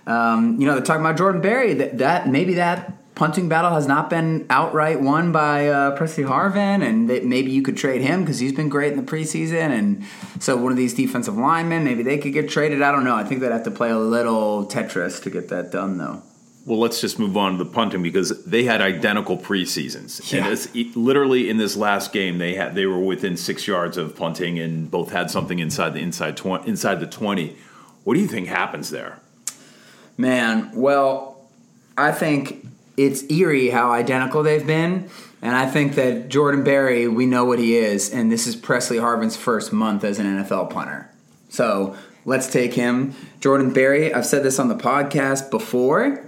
Um, 0.06 0.60
you 0.60 0.66
know, 0.66 0.74
they're 0.74 0.82
talking 0.84 1.02
about 1.04 1.16
Jordan 1.18 1.40
Berry. 1.40 1.74
That, 1.74 1.98
that 1.98 2.28
maybe 2.28 2.54
that 2.54 2.96
punting 3.14 3.48
battle 3.50 3.72
has 3.72 3.86
not 3.86 4.08
been 4.08 4.46
outright 4.48 5.00
won 5.00 5.30
by 5.30 5.68
uh, 5.68 5.96
Pressley 5.96 6.24
Harvin, 6.24 6.82
and 6.82 7.10
that 7.10 7.24
maybe 7.24 7.50
you 7.50 7.60
could 7.62 7.76
trade 7.76 8.00
him 8.00 8.20
because 8.20 8.38
he's 8.38 8.52
been 8.52 8.68
great 8.68 8.92
in 8.92 8.98
the 9.04 9.10
preseason. 9.10 9.70
And 9.70 10.04
so 10.42 10.56
one 10.56 10.72
of 10.72 10.78
these 10.78 10.94
defensive 10.94 11.36
linemen, 11.36 11.84
maybe 11.84 12.02
they 12.02 12.18
could 12.18 12.32
get 12.32 12.48
traded. 12.48 12.80
I 12.82 12.92
don't 12.92 13.04
know. 13.04 13.14
I 13.16 13.24
think 13.24 13.40
they'd 13.40 13.52
have 13.52 13.64
to 13.64 13.70
play 13.70 13.90
a 13.90 13.98
little 13.98 14.66
Tetris 14.66 15.22
to 15.24 15.30
get 15.30 15.48
that 15.48 15.70
done, 15.70 15.98
though. 15.98 16.22
Well, 16.66 16.78
let's 16.78 17.00
just 17.00 17.18
move 17.18 17.36
on 17.38 17.52
to 17.58 17.64
the 17.64 17.70
punting 17.70 18.02
because 18.02 18.44
they 18.44 18.64
had 18.64 18.80
identical 18.82 19.36
preseasons, 19.38 20.30
Yeah. 20.30 20.44
and 20.44 20.52
it's, 20.52 20.66
it- 20.74 20.94
literally 20.94 21.48
in 21.48 21.56
this 21.56 21.74
last 21.74 22.12
game 22.12 22.36
they 22.38 22.54
had 22.54 22.74
they 22.74 22.84
were 22.84 22.98
within 22.98 23.36
six 23.38 23.66
yards 23.66 23.96
of 23.96 24.14
punting, 24.14 24.58
and 24.58 24.90
both 24.90 25.10
had 25.10 25.30
something 25.30 25.58
inside 25.58 25.94
the 25.94 26.00
inside 26.00 26.38
inside 26.66 27.00
the 27.00 27.06
twenty. 27.06 27.56
What 28.04 28.14
do 28.14 28.20
you 28.20 28.26
think 28.28 28.46
happens 28.48 28.90
there? 28.90 29.20
Man, 30.20 30.70
well, 30.74 31.40
I 31.96 32.12
think 32.12 32.66
it's 32.98 33.22
eerie 33.30 33.70
how 33.70 33.90
identical 33.90 34.42
they've 34.42 34.66
been. 34.66 35.08
And 35.40 35.56
I 35.56 35.64
think 35.64 35.94
that 35.94 36.28
Jordan 36.28 36.62
Berry, 36.62 37.08
we 37.08 37.24
know 37.24 37.46
what 37.46 37.58
he 37.58 37.76
is, 37.76 38.12
and 38.12 38.30
this 38.30 38.46
is 38.46 38.54
Pressley 38.54 38.98
Harvin's 38.98 39.36
first 39.36 39.72
month 39.72 40.04
as 40.04 40.18
an 40.18 40.26
NFL 40.26 40.68
punter. 40.68 41.10
So 41.48 41.96
let's 42.26 42.52
take 42.52 42.74
him. 42.74 43.14
Jordan 43.40 43.72
Berry, 43.72 44.12
I've 44.12 44.26
said 44.26 44.42
this 44.42 44.58
on 44.58 44.68
the 44.68 44.74
podcast 44.74 45.50
before. 45.50 46.26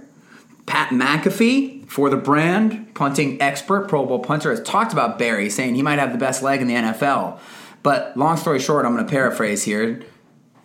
Pat 0.65 0.89
McAfee 0.89 1.87
for 1.87 2.09
the 2.09 2.17
brand, 2.17 2.95
punting 2.95 3.39
expert, 3.39 3.87
Pro 3.87 4.07
Bowl 4.07 4.17
punter, 4.17 4.49
has 4.49 4.63
talked 4.63 4.91
about 4.91 5.19
Berry, 5.19 5.51
saying 5.51 5.75
he 5.75 5.83
might 5.83 5.99
have 5.99 6.11
the 6.11 6.17
best 6.17 6.41
leg 6.41 6.61
in 6.61 6.67
the 6.67 6.73
NFL. 6.73 7.37
But 7.83 8.17
long 8.17 8.37
story 8.37 8.59
short, 8.59 8.87
I'm 8.87 8.93
going 8.93 9.05
to 9.05 9.11
paraphrase 9.11 9.61
here. 9.63 10.01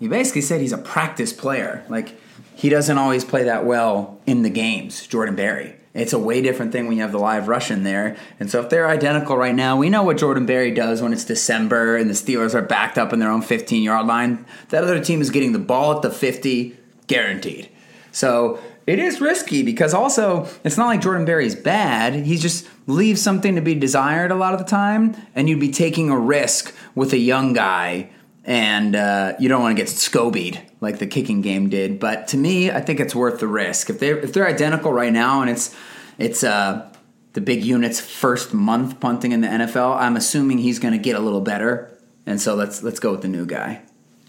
He 0.01 0.09
basically 0.09 0.41
said 0.41 0.62
he's 0.62 0.73
a 0.73 0.79
practice 0.79 1.35
player. 1.35 1.85
Like, 1.91 2.19
he 2.59 2.68
doesn't 2.68 2.99
always 2.99 3.25
play 3.25 3.44
that 3.44 3.64
well 3.64 4.18
in 4.27 4.42
the 4.42 4.51
games, 4.51 5.07
Jordan 5.07 5.37
Berry. 5.37 5.77
It's 5.94 6.12
a 6.12 6.18
way 6.18 6.42
different 6.42 6.73
thing 6.73 6.88
when 6.88 6.97
you 6.97 7.03
have 7.03 7.12
the 7.12 7.18
live 7.18 7.47
Russian 7.47 7.85
there. 7.85 8.16
And 8.40 8.51
so 8.51 8.61
if 8.61 8.68
they're 8.68 8.88
identical 8.88 9.37
right 9.37 9.55
now, 9.55 9.77
we 9.77 9.88
know 9.88 10.03
what 10.03 10.18
Jordan 10.18 10.44
Berry 10.44 10.73
does 10.73 11.01
when 11.01 11.12
it's 11.12 11.25
December 11.25 11.97
and 11.97 12.11
the 12.11 12.14
Steelers 12.14 12.57
are 12.57 12.62
backed 12.62 12.99
up 12.99 13.12
in 13.12 13.21
their 13.21 13.31
own 13.31 13.42
15 13.42 13.85
yard 13.85 14.09
line. 14.09 14.44
That 14.71 14.83
other 14.83 15.01
team 15.01 15.21
is 15.21 15.31
getting 15.31 15.53
the 15.53 15.61
ball 15.61 15.94
at 15.94 16.03
the 16.03 16.11
50, 16.11 16.77
guaranteed. 17.07 17.68
So 18.11 18.59
it 18.88 18.99
is 18.99 19.21
risky 19.21 19.62
because 19.62 19.94
also 19.94 20.49
it's 20.64 20.77
not 20.77 20.88
like 20.88 21.01
Jordan 21.01 21.25
Berry's 21.25 21.55
bad. 21.55 22.27
He 22.27 22.37
just 22.37 22.66
leaves 22.88 23.23
something 23.23 23.55
to 23.55 23.61
be 23.61 23.77
desired 23.77 24.33
a 24.33 24.35
lot 24.35 24.53
of 24.53 24.59
the 24.59 24.66
time, 24.66 25.14
and 25.37 25.49
you'd 25.49 25.61
be 25.61 25.71
taking 25.71 26.11
a 26.11 26.18
risk 26.18 26.75
with 26.97 27.12
a 27.12 27.18
young 27.18 27.53
guy, 27.53 28.11
and 28.44 28.96
uh, 28.96 29.35
you 29.38 29.48
don't 29.48 29.62
want 29.62 29.77
to 29.77 29.83
get 29.83 29.88
scobied 29.88 30.61
like 30.81 30.98
the 30.98 31.07
kicking 31.07 31.42
game 31.42 31.68
did. 31.68 32.01
But 32.01 32.29
to 32.29 32.37
me, 32.37 32.70
I 32.70 32.81
think 32.81 33.01
it's 33.01 33.14
worth 33.14 33.40
the 33.40 33.46
risk. 33.46 33.90
If 33.90 33.98
they're 33.98 34.18
if 34.18 34.33
they're 34.33 34.46
identical 34.46 34.92
right 34.92 35.12
now, 35.12 35.40
and 35.40 35.51
it's 35.51 35.74
it's 36.18 36.42
uh, 36.42 36.92
the 37.33 37.40
big 37.40 37.64
unit's 37.64 38.01
first 38.01 38.55
month 38.55 39.01
punting 39.01 39.33
in 39.33 39.40
the 39.40 39.48
NFL, 39.48 39.96
I'm 39.96 40.16
assuming 40.16 40.59
he's 40.59 40.79
going 40.79 40.92
to 40.92 40.98
get 40.98 41.16
a 41.16 41.20
little 41.20 41.40
better, 41.40 41.90
and 42.27 42.40
so 42.40 42.55
let's 42.55 42.83
let's 42.83 43.01
go 43.01 43.12
with 43.12 43.22
the 43.22 43.29
new 43.29 43.46
guy. 43.46 43.83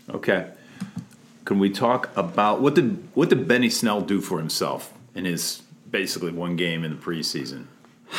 Okay, 0.09 0.49
can 1.45 1.59
we 1.59 1.69
talk 1.69 2.09
about 2.15 2.61
what 2.61 2.75
did 2.75 3.07
what 3.13 3.29
did 3.29 3.47
Benny 3.47 3.69
Snell 3.69 4.01
do 4.01 4.21
for 4.21 4.37
himself 4.37 4.93
in 5.15 5.25
his 5.25 5.63
basically 5.89 6.31
one 6.31 6.55
game 6.55 6.83
in 6.83 6.91
the 6.91 6.97
preseason? 6.97 7.65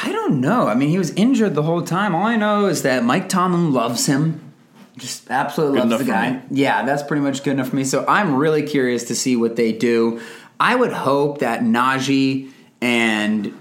I 0.05 0.12
don't 0.12 0.40
know. 0.40 0.68
I 0.68 0.74
mean, 0.74 0.88
he 0.88 0.98
was 0.98 1.11
injured 1.12 1.55
the 1.55 1.64
whole 1.64 1.83
time. 1.83 2.14
All 2.14 2.24
I 2.24 2.37
know 2.37 2.66
is 2.66 2.83
that 2.83 3.05
Mike 3.05 3.29
Tomlin 3.29 3.72
loves 3.72 4.07
him. 4.07 4.50
Just 4.96 5.31
absolutely 5.31 5.81
Good 5.81 5.88
loves 5.88 6.05
the 6.05 6.11
guy. 6.11 6.42
Yeah, 6.50 6.85
that's 6.85 7.03
pretty 7.03 7.22
much 7.22 7.42
good 7.42 7.53
enough 7.53 7.68
for 7.68 7.76
me. 7.76 7.85
So 7.85 8.05
I'm 8.07 8.35
really 8.35 8.62
curious 8.62 9.05
to 9.05 9.14
see 9.14 9.37
what 9.37 9.57
they 9.57 9.72
do. 9.72 10.20
I 10.59 10.74
would 10.74 10.92
hope 10.92 11.38
that 11.38 11.61
Najee 11.61 12.50
and 12.81 13.55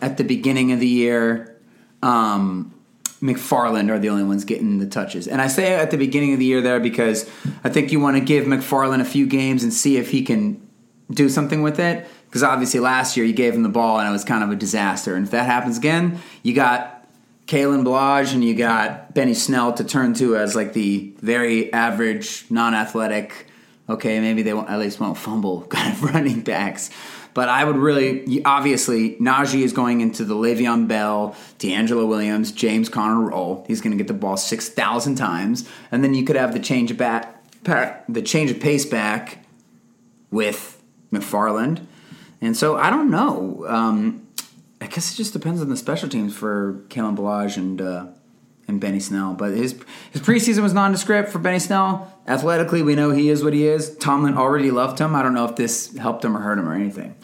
at 0.00 0.16
the 0.16 0.24
beginning 0.24 0.72
of 0.72 0.80
the 0.80 0.88
year, 0.88 1.60
um, 2.02 2.72
McFarland 3.20 3.90
are 3.90 3.98
the 3.98 4.10
only 4.10 4.24
ones 4.24 4.44
getting 4.44 4.78
the 4.78 4.86
touches. 4.86 5.26
And 5.26 5.40
I 5.40 5.48
say 5.48 5.74
at 5.74 5.90
the 5.90 5.96
beginning 5.96 6.32
of 6.32 6.38
the 6.38 6.44
year 6.44 6.60
there 6.60 6.80
because 6.80 7.28
I 7.64 7.68
think 7.68 7.90
you 7.90 8.00
want 8.00 8.16
to 8.16 8.22
give 8.22 8.44
McFarland 8.44 9.00
a 9.00 9.06
few 9.06 9.26
games 9.26 9.62
and 9.62 9.72
see 9.72 9.96
if 9.96 10.10
he 10.10 10.22
can 10.22 10.66
do 11.10 11.28
something 11.28 11.62
with 11.62 11.80
it. 11.80 12.06
Because 12.26 12.42
obviously 12.42 12.80
last 12.80 13.16
year 13.16 13.24
you 13.24 13.32
gave 13.32 13.54
him 13.54 13.62
the 13.62 13.68
ball 13.68 13.98
and 13.98 14.08
it 14.08 14.12
was 14.12 14.24
kind 14.24 14.44
of 14.44 14.50
a 14.50 14.56
disaster. 14.56 15.14
And 15.14 15.24
if 15.24 15.30
that 15.30 15.46
happens 15.46 15.78
again, 15.78 16.20
you 16.42 16.54
got 16.54 16.95
Kalen 17.46 17.84
Ballage 17.84 18.34
and 18.34 18.44
you 18.44 18.54
got 18.54 19.14
Benny 19.14 19.34
Snell 19.34 19.72
to 19.74 19.84
turn 19.84 20.14
to 20.14 20.36
as 20.36 20.56
like 20.56 20.72
the 20.72 21.14
very 21.18 21.72
average, 21.72 22.44
non-athletic. 22.50 23.46
Okay, 23.88 24.18
maybe 24.20 24.42
they 24.42 24.52
won't, 24.52 24.68
at 24.68 24.80
least 24.80 24.98
won't 24.98 25.16
fumble 25.16 25.62
kind 25.68 25.92
of 25.92 26.02
running 26.02 26.40
backs. 26.40 26.90
But 27.34 27.48
I 27.48 27.64
would 27.64 27.76
really, 27.76 28.42
obviously, 28.44 29.16
Najee 29.16 29.62
is 29.62 29.74
going 29.74 30.00
into 30.00 30.24
the 30.24 30.34
Le'Veon 30.34 30.88
Bell, 30.88 31.36
DeAngelo 31.58 32.08
Williams, 32.08 32.50
James 32.50 32.88
Conner 32.88 33.20
role. 33.20 33.64
He's 33.68 33.82
going 33.82 33.90
to 33.90 34.02
get 34.02 34.08
the 34.08 34.14
ball 34.14 34.38
six 34.38 34.70
thousand 34.70 35.16
times, 35.16 35.68
and 35.92 36.02
then 36.02 36.14
you 36.14 36.24
could 36.24 36.36
have 36.36 36.54
the 36.54 36.60
change 36.60 36.90
of 36.90 36.96
back, 36.96 37.44
the 37.62 38.22
change 38.24 38.50
of 38.50 38.58
pace 38.58 38.86
back 38.86 39.44
with 40.30 40.82
McFarland. 41.12 41.84
And 42.40 42.56
so 42.56 42.76
I 42.76 42.88
don't 42.88 43.10
know. 43.10 43.66
Um, 43.68 44.25
I 44.86 44.88
guess 44.88 45.12
it 45.12 45.16
just 45.16 45.32
depends 45.32 45.60
on 45.60 45.68
the 45.68 45.76
special 45.76 46.08
teams 46.08 46.32
for 46.32 46.84
Kalen 46.90 47.16
Ballage 47.16 47.56
and 47.56 47.80
uh, 47.82 48.06
and 48.68 48.80
Benny 48.80 49.00
Snell. 49.00 49.34
But 49.34 49.50
his 49.50 49.72
his 50.12 50.22
preseason 50.22 50.62
was 50.62 50.72
nondescript 50.72 51.30
for 51.30 51.40
Benny 51.40 51.58
Snell. 51.58 52.16
Athletically, 52.28 52.82
we 52.82 52.94
know 52.94 53.10
he 53.10 53.28
is 53.28 53.42
what 53.42 53.52
he 53.52 53.66
is. 53.66 53.96
Tomlin 53.96 54.36
already 54.36 54.70
loved 54.70 55.00
him. 55.00 55.16
I 55.16 55.22
don't 55.24 55.34
know 55.34 55.44
if 55.44 55.56
this 55.56 55.96
helped 55.96 56.24
him 56.24 56.36
or 56.36 56.40
hurt 56.40 56.56
him 56.60 56.68
or 56.68 56.74
anything. 56.74 57.16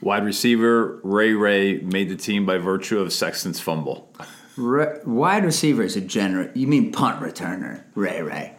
Wide 0.00 0.24
receiver 0.24 0.98
Ray 1.04 1.32
Ray 1.32 1.78
made 1.78 2.08
the 2.08 2.16
team 2.16 2.44
by 2.44 2.58
virtue 2.58 2.98
of 2.98 3.12
Sexton's 3.12 3.60
fumble. 3.60 4.12
Re- 4.56 4.98
wide 5.04 5.44
receiver 5.44 5.84
is 5.84 5.94
a 5.94 6.00
general. 6.00 6.48
You 6.54 6.66
mean 6.66 6.90
punt 6.90 7.20
returner, 7.20 7.84
Ray 7.94 8.20
Ray? 8.20 8.54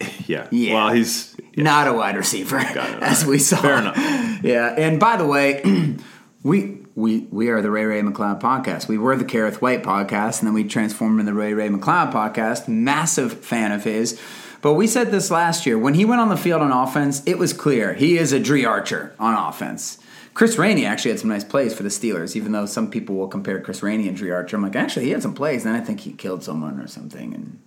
Yeah. 0.26 0.46
Yeah. 0.52 0.74
Well, 0.74 0.92
he's 0.94 1.36
Not 1.56 1.88
a 1.88 1.92
wide 1.92 2.16
receiver, 2.16 2.58
it. 2.58 2.76
as 2.76 3.26
we 3.26 3.38
saw. 3.40 3.56
Fair 3.56 3.78
enough. 3.78 3.96
Yeah, 4.44 4.72
and 4.78 5.00
by 5.00 5.16
the 5.16 5.26
way, 5.26 5.96
we 6.44 6.83
we 6.94 7.20
we 7.30 7.48
are 7.48 7.60
the 7.60 7.70
Ray 7.70 7.84
Ray 7.84 8.02
McCloud 8.02 8.40
podcast. 8.40 8.88
We 8.88 8.98
were 8.98 9.16
the 9.16 9.24
Kareth 9.24 9.56
White 9.56 9.82
podcast, 9.82 10.38
and 10.40 10.46
then 10.46 10.54
we 10.54 10.64
transformed 10.64 11.18
into 11.20 11.32
the 11.32 11.36
Ray 11.36 11.54
Ray 11.54 11.68
McCloud 11.68 12.12
podcast. 12.12 12.68
Massive 12.68 13.44
fan 13.44 13.72
of 13.72 13.84
his. 13.84 14.20
But 14.62 14.74
we 14.74 14.86
said 14.86 15.10
this 15.10 15.30
last 15.30 15.66
year 15.66 15.78
when 15.78 15.94
he 15.94 16.04
went 16.04 16.20
on 16.20 16.28
the 16.28 16.36
field 16.36 16.62
on 16.62 16.72
offense, 16.72 17.22
it 17.26 17.36
was 17.36 17.52
clear 17.52 17.94
he 17.94 18.16
is 18.16 18.32
a 18.32 18.40
Dri 18.40 18.64
Archer 18.64 19.14
on 19.18 19.34
offense. 19.34 19.98
Chris 20.32 20.58
Rainey 20.58 20.84
actually 20.84 21.12
had 21.12 21.20
some 21.20 21.30
nice 21.30 21.44
plays 21.44 21.74
for 21.74 21.84
the 21.84 21.88
Steelers, 21.88 22.34
even 22.34 22.50
though 22.50 22.66
some 22.66 22.90
people 22.90 23.14
will 23.14 23.28
compare 23.28 23.60
Chris 23.60 23.82
Rainey 23.82 24.08
and 24.08 24.16
Dri 24.16 24.32
Archer. 24.32 24.56
I'm 24.56 24.62
like, 24.62 24.74
actually, 24.74 25.04
he 25.04 25.12
had 25.12 25.22
some 25.22 25.34
plays. 25.34 25.62
Then 25.64 25.76
I 25.76 25.80
think 25.80 26.00
he 26.00 26.12
killed 26.12 26.42
someone 26.42 26.80
or 26.80 26.88
something, 26.88 27.34
and 27.34 27.60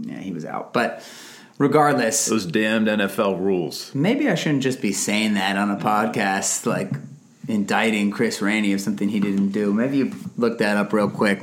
yeah, 0.00 0.18
he 0.18 0.32
was 0.32 0.44
out. 0.44 0.72
But 0.72 1.02
regardless, 1.58 2.26
those 2.26 2.46
damned 2.46 2.86
NFL 2.86 3.40
rules. 3.40 3.94
maybe 3.94 4.30
I 4.30 4.34
shouldn't 4.34 4.62
just 4.62 4.80
be 4.80 4.92
saying 4.92 5.34
that 5.34 5.56
on 5.56 5.70
a 5.70 5.76
podcast, 5.76 6.64
like 6.64 6.90
indicting 7.48 8.10
Chris 8.10 8.40
Rainey 8.40 8.72
of 8.72 8.80
something 8.80 9.08
he 9.08 9.20
didn't 9.20 9.50
do. 9.50 9.72
Maybe 9.72 9.98
you 9.98 10.14
look 10.36 10.58
that 10.58 10.76
up 10.76 10.92
real 10.92 11.10
quick. 11.10 11.42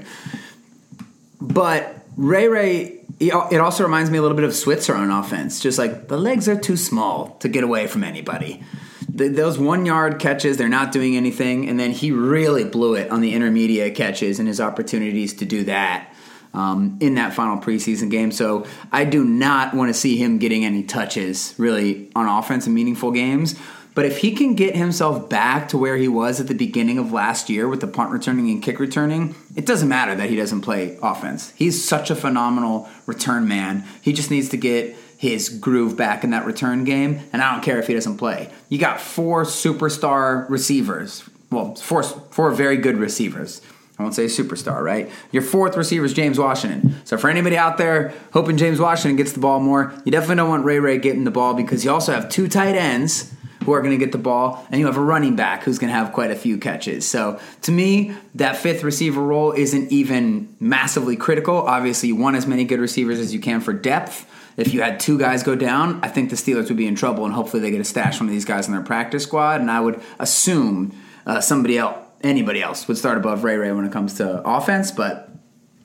But 1.39 2.05
Ray 2.15 2.47
Ray, 2.47 2.99
it 3.19 3.59
also 3.59 3.83
reminds 3.83 4.09
me 4.09 4.17
a 4.17 4.21
little 4.21 4.37
bit 4.37 4.45
of 4.45 4.55
Switzer 4.55 4.95
on 4.95 5.11
offense. 5.11 5.59
Just 5.59 5.77
like 5.77 6.07
the 6.07 6.17
legs 6.17 6.47
are 6.47 6.59
too 6.59 6.77
small 6.77 7.37
to 7.39 7.49
get 7.49 7.63
away 7.63 7.87
from 7.87 8.03
anybody. 8.03 8.63
The, 9.09 9.29
those 9.29 9.57
one 9.57 9.85
yard 9.85 10.19
catches, 10.19 10.57
they're 10.57 10.69
not 10.69 10.91
doing 10.91 11.15
anything. 11.15 11.69
And 11.69 11.79
then 11.79 11.91
he 11.91 12.11
really 12.11 12.63
blew 12.63 12.95
it 12.95 13.09
on 13.09 13.21
the 13.21 13.33
intermediate 13.33 13.95
catches 13.95 14.39
and 14.39 14.47
his 14.47 14.61
opportunities 14.61 15.33
to 15.35 15.45
do 15.45 15.63
that 15.65 16.13
um, 16.53 16.97
in 17.01 17.15
that 17.15 17.33
final 17.33 17.57
preseason 17.57 18.09
game. 18.09 18.31
So 18.31 18.65
I 18.91 19.05
do 19.05 19.23
not 19.23 19.73
want 19.73 19.89
to 19.89 19.93
see 19.93 20.17
him 20.17 20.39
getting 20.39 20.65
any 20.65 20.83
touches 20.83 21.53
really 21.57 22.11
on 22.15 22.27
offense 22.27 22.67
in 22.67 22.73
meaningful 22.73 23.11
games. 23.11 23.55
But 23.97 24.05
if 24.05 24.19
he 24.19 24.33
can 24.33 24.53
get 24.53 24.75
himself 24.75 25.27
back 25.27 25.69
to 25.69 25.77
where 25.79 25.97
he 25.97 26.07
was 26.07 26.39
at 26.39 26.45
the 26.45 26.53
beginning 26.53 26.99
of 26.99 27.11
last 27.11 27.49
year 27.49 27.67
with 27.67 27.81
the 27.81 27.87
punt 27.87 28.11
returning 28.11 28.47
and 28.51 28.61
kick 28.61 28.79
returning, 28.79 29.33
it 29.55 29.65
doesn't 29.65 29.89
matter 29.89 30.13
that 30.13 30.29
he 30.29 30.35
doesn't 30.35 30.61
play 30.61 30.99
offense. 31.01 31.51
He's 31.55 31.83
such 31.83 32.11
a 32.11 32.15
phenomenal 32.15 32.87
return 33.07 33.47
man. 33.47 33.85
He 34.03 34.13
just 34.13 34.29
needs 34.29 34.49
to 34.49 34.57
get 34.57 34.95
his 35.17 35.49
groove 35.49 35.97
back 35.97 36.23
in 36.23 36.29
that 36.29 36.45
return 36.45 36.83
game, 36.83 37.21
and 37.33 37.41
I 37.41 37.51
don't 37.51 37.63
care 37.63 37.79
if 37.79 37.87
he 37.87 37.95
doesn't 37.95 38.17
play. 38.17 38.51
You 38.69 38.77
got 38.77 39.01
four 39.01 39.45
superstar 39.45 40.47
receivers. 40.47 41.27
Well, 41.49 41.73
four, 41.73 42.03
four 42.03 42.51
very 42.51 42.77
good 42.77 42.97
receivers. 42.97 43.63
I 43.97 44.03
won't 44.03 44.13
say 44.13 44.25
superstar, 44.25 44.83
right? 44.83 45.09
Your 45.31 45.41
fourth 45.41 45.75
receiver 45.75 46.05
is 46.05 46.13
James 46.13 46.37
Washington. 46.37 47.03
So 47.03 47.17
for 47.17 47.31
anybody 47.31 47.57
out 47.57 47.79
there 47.79 48.13
hoping 48.31 48.57
James 48.57 48.79
Washington 48.79 49.15
gets 49.15 49.31
the 49.31 49.39
ball 49.39 49.59
more, 49.59 49.91
you 50.05 50.11
definitely 50.11 50.35
don't 50.35 50.49
want 50.49 50.65
Ray 50.65 50.77
Ray 50.77 50.99
getting 50.99 51.23
the 51.23 51.31
ball 51.31 51.55
because 51.55 51.83
you 51.83 51.89
also 51.89 52.13
have 52.13 52.29
two 52.29 52.47
tight 52.47 52.75
ends 52.75 53.33
who 53.67 53.73
are 53.73 53.81
going 53.81 53.91
to 53.91 53.97
get 53.97 54.13
the 54.13 54.17
ball, 54.17 54.65
and 54.71 54.79
you 54.79 54.85
have 54.85 54.95
a 54.95 55.01
running 55.01 55.35
back 55.35 55.61
who's 55.63 55.77
going 55.77 55.89
to 55.89 55.93
have 55.93 56.13
quite 56.13 56.31
a 56.31 56.35
few 56.35 56.57
catches. 56.57 57.05
So 57.05 57.37
to 57.63 57.71
me, 57.73 58.13
that 58.35 58.55
fifth 58.55 58.81
receiver 58.81 59.21
role 59.21 59.51
isn't 59.51 59.91
even 59.91 60.55
massively 60.61 61.17
critical. 61.17 61.57
Obviously, 61.57 62.07
you 62.07 62.15
want 62.15 62.37
as 62.37 62.47
many 62.47 62.63
good 62.63 62.79
receivers 62.79 63.19
as 63.19 63.33
you 63.33 63.41
can 63.41 63.59
for 63.59 63.73
depth. 63.73 64.25
If 64.55 64.73
you 64.73 64.81
had 64.81 65.01
two 65.01 65.19
guys 65.19 65.43
go 65.43 65.53
down, 65.53 65.99
I 66.01 66.07
think 66.07 66.29
the 66.29 66.37
Steelers 66.37 66.69
would 66.69 66.77
be 66.77 66.87
in 66.87 66.95
trouble, 66.95 67.25
and 67.25 67.33
hopefully 67.33 67.61
they 67.61 67.69
get 67.69 67.81
a 67.81 67.83
stash 67.83 68.21
one 68.21 68.29
of 68.29 68.31
these 68.31 68.45
guys 68.45 68.67
in 68.67 68.73
their 68.73 68.83
practice 68.83 69.23
squad. 69.23 69.59
And 69.59 69.69
I 69.69 69.81
would 69.81 70.01
assume 70.17 70.95
uh, 71.25 71.41
somebody 71.41 71.77
else, 71.77 71.97
anybody 72.21 72.61
else, 72.61 72.87
would 72.87 72.97
start 72.97 73.17
above 73.17 73.43
Ray 73.43 73.57
Ray 73.57 73.73
when 73.73 73.83
it 73.83 73.91
comes 73.91 74.13
to 74.13 74.41
offense. 74.47 74.91
But 74.91 75.29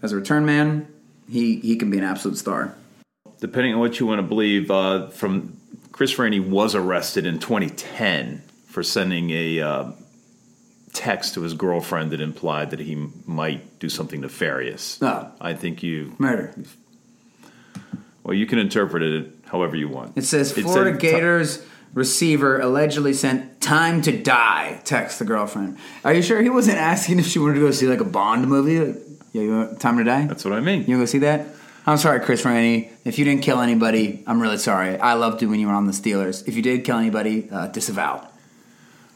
as 0.02 0.12
a 0.12 0.16
return 0.16 0.46
man, 0.46 0.86
he 1.28 1.56
he 1.56 1.74
can 1.74 1.90
be 1.90 1.98
an 1.98 2.04
absolute 2.04 2.38
star. 2.38 2.76
Depending 3.40 3.74
on 3.74 3.80
what 3.80 3.98
you 3.98 4.06
want 4.06 4.20
to 4.20 4.22
believe, 4.22 4.70
uh, 4.70 5.08
from 5.08 5.58
Chris 5.92 6.18
Rainey 6.18 6.40
was 6.40 6.74
arrested 6.74 7.26
in 7.26 7.38
2010 7.38 8.42
for 8.66 8.82
sending 8.82 9.30
a 9.30 9.60
uh, 9.60 9.92
text 10.92 11.34
to 11.34 11.42
his 11.42 11.54
girlfriend 11.54 12.10
that 12.10 12.20
implied 12.20 12.70
that 12.70 12.80
he 12.80 13.08
might 13.26 13.78
do 13.78 13.88
something 13.88 14.20
nefarious. 14.22 14.98
Oh. 15.02 15.30
I 15.40 15.54
think 15.54 15.82
you 15.82 16.14
Murder. 16.18 16.54
well, 18.24 18.34
you 18.34 18.46
can 18.46 18.58
interpret 18.58 19.02
it 19.02 19.32
however 19.46 19.76
you 19.76 19.88
want. 19.88 20.16
It 20.16 20.24
says 20.24 20.56
It 20.56 20.62
Florida 20.62 20.96
Gators 20.96 21.64
receiver 21.94 22.58
allegedly 22.58 23.12
sent 23.12 23.60
"time 23.60 24.00
to 24.02 24.16
die" 24.16 24.80
text 24.84 25.18
the 25.18 25.26
girlfriend. 25.26 25.76
Are 26.04 26.14
you 26.14 26.22
sure 26.22 26.40
he 26.40 26.48
wasn't 26.48 26.78
asking 26.78 27.18
if 27.18 27.26
she 27.26 27.38
wanted 27.38 27.54
to 27.54 27.60
go 27.60 27.70
see 27.70 27.86
like 27.86 28.00
a 28.00 28.04
Bond 28.04 28.48
movie? 28.48 28.80
Like, 28.80 29.02
yeah, 29.32 29.42
you 29.42 29.56
want 29.56 29.80
time 29.80 29.98
to 29.98 30.04
die? 30.04 30.26
That's 30.26 30.44
what 30.44 30.54
I 30.54 30.60
mean. 30.60 30.84
You 30.86 30.96
want 30.96 30.98
to 30.98 30.98
go 30.98 31.04
see 31.06 31.18
that? 31.18 31.46
I'm 31.84 31.98
sorry, 31.98 32.20
Chris 32.20 32.44
Rainey. 32.44 32.90
If 33.04 33.18
you 33.18 33.24
didn't 33.24 33.42
kill 33.42 33.60
anybody, 33.60 34.22
I'm 34.26 34.40
really 34.40 34.58
sorry. 34.58 34.98
I 34.98 35.14
loved 35.14 35.42
you 35.42 35.48
when 35.48 35.58
you 35.58 35.66
were 35.66 35.72
on 35.72 35.86
the 35.86 35.92
Steelers. 35.92 36.46
If 36.46 36.54
you 36.54 36.62
did 36.62 36.84
kill 36.84 36.96
anybody, 36.96 37.48
uh, 37.50 37.66
disavow. 37.68 38.28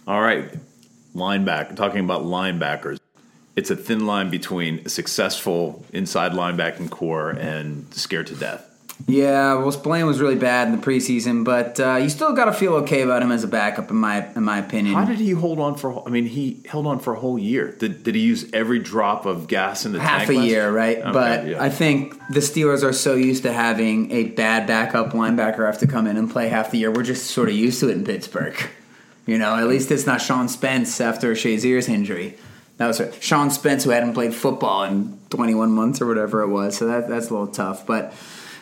All 0.07 0.21
right, 0.21 0.53
linebacker. 1.15 1.77
Talking 1.77 2.01
about 2.01 2.23
linebackers, 2.23 2.99
it's 3.55 3.71
a 3.71 3.77
thin 3.77 4.07
line 4.07 4.31
between 4.31 4.81
a 4.85 4.89
successful 4.89 5.85
inside 5.93 6.33
linebacking 6.33 6.91
core 6.91 7.31
and 7.31 7.93
scared 7.95 8.27
to 8.29 8.35
death. 8.35 8.66
Yeah, 9.07 9.55
well, 9.55 9.71
Spillane 9.71 10.07
was 10.07 10.21
really 10.21 10.37
bad 10.37 10.69
in 10.69 10.81
the 10.81 10.85
preseason, 10.85 11.45
but 11.45 11.79
uh, 11.79 11.97
you 11.97 12.09
still 12.09 12.33
got 12.33 12.47
to 12.47 12.53
feel 12.53 12.75
okay 12.77 13.03
about 13.03 13.23
him 13.23 13.31
as 13.31 13.45
a 13.45 13.49
backup, 13.49 13.91
in 13.91 13.97
my 13.97 14.27
in 14.35 14.43
my 14.43 14.59
opinion. 14.59 14.95
How 14.95 15.05
did 15.05 15.19
he 15.19 15.31
hold 15.31 15.61
on 15.61 15.77
for? 15.77 16.03
I 16.07 16.11
mean, 16.11 16.25
he 16.25 16.63
held 16.67 16.87
on 16.87 16.99
for 16.99 17.13
a 17.13 17.21
whole 17.21 17.39
year. 17.39 17.73
Did, 17.73 18.03
did 18.03 18.15
he 18.15 18.23
use 18.23 18.51
every 18.53 18.79
drop 18.79 19.27
of 19.27 19.49
gas 19.49 19.85
in 19.85 19.93
the 19.93 20.01
half 20.01 20.21
tank 20.21 20.31
a 20.31 20.33
last- 20.35 20.49
year, 20.49 20.73
right? 20.73 20.99
Okay, 20.99 21.13
but 21.13 21.47
yeah. 21.47 21.63
I 21.63 21.69
think 21.69 22.15
the 22.31 22.41
Steelers 22.41 22.83
are 22.83 22.93
so 22.95 23.15
used 23.15 23.43
to 23.43 23.53
having 23.53 24.11
a 24.13 24.25
bad 24.25 24.67
backup 24.67 25.13
linebacker 25.13 25.67
have 25.67 25.79
to 25.81 25.87
come 25.87 26.07
in 26.07 26.17
and 26.17 26.31
play 26.31 26.49
half 26.49 26.71
the 26.71 26.79
year. 26.79 26.91
We're 26.91 27.03
just 27.03 27.31
sort 27.31 27.49
of 27.49 27.55
used 27.55 27.81
to 27.81 27.91
it 27.91 27.93
in 27.93 28.05
Pittsburgh. 28.05 28.57
You 29.27 29.39
know, 29.39 29.57
at 29.57 29.67
least 29.67 29.91
it's 29.91 30.07
not 30.07 30.23
Sean 30.23 30.49
Spence 30.49 31.01
after 31.01 31.33
Shazier's 31.35 31.89
injury. 31.89 32.37
That 32.79 32.87
was 32.87 33.03
Sean 33.21 33.51
Spence 33.51 33.85
who 33.85 33.91
hadn't 33.91 34.15
played 34.15 34.35
football 34.35 34.85
in 34.85 35.19
21 35.31 35.71
months 35.73 36.01
or 36.01 36.07
whatever 36.07 36.43
it 36.43 36.49
was. 36.49 36.77
So 36.77 36.87
that 36.87 37.09
that's 37.09 37.29
a 37.29 37.33
little 37.35 37.49
tough, 37.49 37.87
but. 37.87 38.15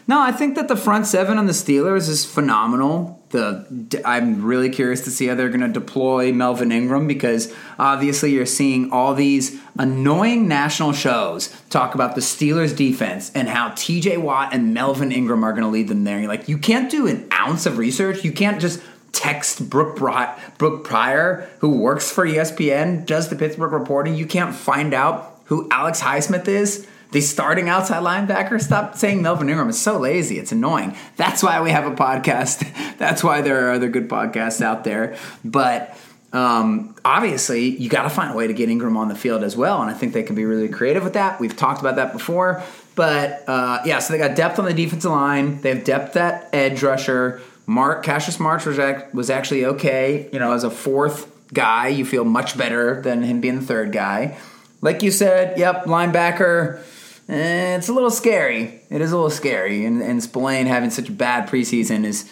No, 0.07 0.21
I 0.21 0.33
think 0.33 0.55
that 0.57 0.69
the 0.69 0.77
front 0.77 1.07
seven 1.07 1.39
on 1.39 1.47
the 1.47 1.53
Steelers 1.53 2.09
is 2.11 2.27
phenomenal. 2.27 3.23
The 3.31 4.03
I'm 4.05 4.45
really 4.45 4.69
curious 4.69 5.01
to 5.03 5.11
see 5.11 5.27
how 5.27 5.35
they're 5.35 5.49
going 5.49 5.61
to 5.61 5.69
deploy 5.69 6.33
Melvin 6.33 6.71
Ingram 6.71 7.07
because 7.09 7.53
obviously 7.79 8.33
you're 8.33 8.45
seeing 8.47 8.93
all 8.93 9.15
these 9.15 9.59
annoying 9.79 10.47
national 10.47 10.93
shows 10.93 11.49
talk 11.71 11.95
about 11.95 12.15
the 12.15 12.21
Steelers 12.21 12.77
defense 12.77 13.33
and 13.35 13.49
how 13.49 13.71
TJ 13.71 14.19
Watt 14.19 14.53
and 14.53 14.75
Melvin 14.75 15.11
Ingram 15.11 15.43
are 15.43 15.53
going 15.53 15.65
to 15.65 15.69
lead 15.69 15.89
them 15.89 16.05
there. 16.05 16.19
You're 16.19 16.29
like, 16.29 16.49
you 16.49 16.59
can't 16.59 16.91
do 16.91 17.07
an 17.07 17.27
ounce 17.33 17.65
of 17.65 17.79
research. 17.79 18.25
You 18.25 18.33
can't 18.33 18.61
just 18.61 18.83
text 19.13 19.71
Brooke, 19.71 19.97
Bry- 19.97 20.39
Brooke 20.59 20.85
Pryor, 20.85 21.49
who 21.61 21.79
works 21.79 22.11
for 22.11 22.27
ESPN, 22.27 23.07
does 23.07 23.31
the 23.31 23.37
Pittsburgh 23.37 23.73
reporting. 23.73 24.15
You 24.15 24.27
can't 24.27 24.55
find 24.55 24.93
out 24.93 25.41
who 25.47 25.69
Alex 25.71 26.01
Highsmith 26.01 26.47
is 26.47 26.87
the 27.15 27.23
starting 27.23 27.71
outside 27.71 28.03
linebacker. 28.03 28.61
Stop 28.61 28.97
saying 28.97 29.23
Melvin 29.23 29.49
Ingram. 29.49 29.71
is 29.71 29.81
so 29.81 29.99
lazy. 29.99 30.39
It's 30.39 30.53
annoying. 30.53 30.95
That's 31.17 31.43
why 31.43 31.63
we 31.63 31.71
have 31.71 31.87
a 31.91 31.95
podcast. 31.95 32.67
That's 32.99 33.25
why 33.25 33.41
there 33.41 33.69
are 33.69 33.73
other 33.73 33.89
good 33.89 34.09
podcasts 34.11 34.61
out 34.61 34.85
there. 34.85 35.17
But 35.43 35.97
Um, 36.35 36.97
obviously, 37.05 37.69
you 37.69 37.89
got 37.89 38.03
to 38.03 38.11
find 38.11 38.33
a 38.33 38.37
way 38.37 38.49
to 38.49 38.53
get 38.53 38.69
Ingram 38.69 38.97
on 38.97 39.07
the 39.09 39.15
field 39.15 39.45
as 39.45 39.57
well, 39.57 39.81
and 39.81 39.89
I 39.89 39.95
think 39.95 40.13
they 40.15 40.25
can 40.25 40.35
be 40.35 40.45
really 40.45 40.69
creative 40.69 41.05
with 41.05 41.13
that. 41.13 41.39
We've 41.39 41.57
talked 41.57 41.79
about 41.81 41.95
that 41.95 42.13
before, 42.13 42.61
but 42.97 43.45
uh, 43.49 43.83
yeah, 43.85 44.01
so 44.01 44.13
they 44.13 44.19
got 44.19 44.35
depth 44.35 44.59
on 44.59 44.65
the 44.65 44.75
defensive 44.75 45.13
line. 45.13 45.61
They 45.61 45.69
have 45.73 45.85
depth 45.85 46.17
at 46.17 46.49
edge 46.53 46.83
rusher. 46.83 47.41
Mark 47.67 48.03
Cassius 48.05 48.41
Marsh 48.41 48.67
was 48.67 48.81
ac- 48.81 49.05
was 49.13 49.31
actually 49.31 49.65
okay. 49.65 50.29
You 50.33 50.41
know, 50.41 50.51
as 50.53 50.65
a 50.65 50.71
fourth 50.71 51.31
guy, 51.55 51.87
you 51.87 52.05
feel 52.05 52.25
much 52.25 52.59
better 52.59 53.01
than 53.01 53.23
him 53.23 53.41
being 53.41 53.61
the 53.61 53.67
third 53.67 53.93
guy. 53.93 54.37
Like 54.81 55.05
you 55.05 55.13
said, 55.13 55.57
yep, 55.57 55.85
linebacker. 55.85 56.83
Eh, 57.29 57.77
it's 57.77 57.89
a 57.89 57.93
little 57.93 58.11
scary. 58.11 58.81
It 58.91 59.01
is 59.01 59.13
a 59.13 59.17
little 59.17 59.31
scary, 59.31 59.85
and, 59.87 60.03
and 60.03 60.23
Spillane 60.23 60.67
having 60.67 60.91
such 60.91 61.09
a 61.09 61.13
bad 61.13 61.49
preseason 61.49 62.05
is 62.05 62.31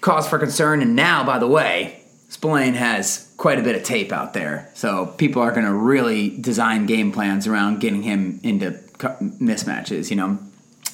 cause 0.00 0.28
for 0.28 0.38
concern. 0.38 0.82
And 0.82 0.94
now, 0.94 1.24
by 1.24 1.38
the 1.38 1.46
way, 1.46 2.02
Spillane 2.28 2.74
has 2.74 3.32
quite 3.38 3.58
a 3.58 3.62
bit 3.62 3.74
of 3.74 3.84
tape 3.84 4.12
out 4.12 4.34
there, 4.34 4.70
so 4.74 5.06
people 5.06 5.40
are 5.40 5.50
going 5.50 5.64
to 5.64 5.72
really 5.72 6.30
design 6.30 6.86
game 6.86 7.10
plans 7.10 7.46
around 7.46 7.80
getting 7.80 8.02
him 8.02 8.40
into 8.42 8.72
mismatches. 9.00 10.10
You 10.10 10.16
know, 10.16 10.38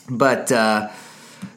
but. 0.08 0.50
Uh, 0.50 0.90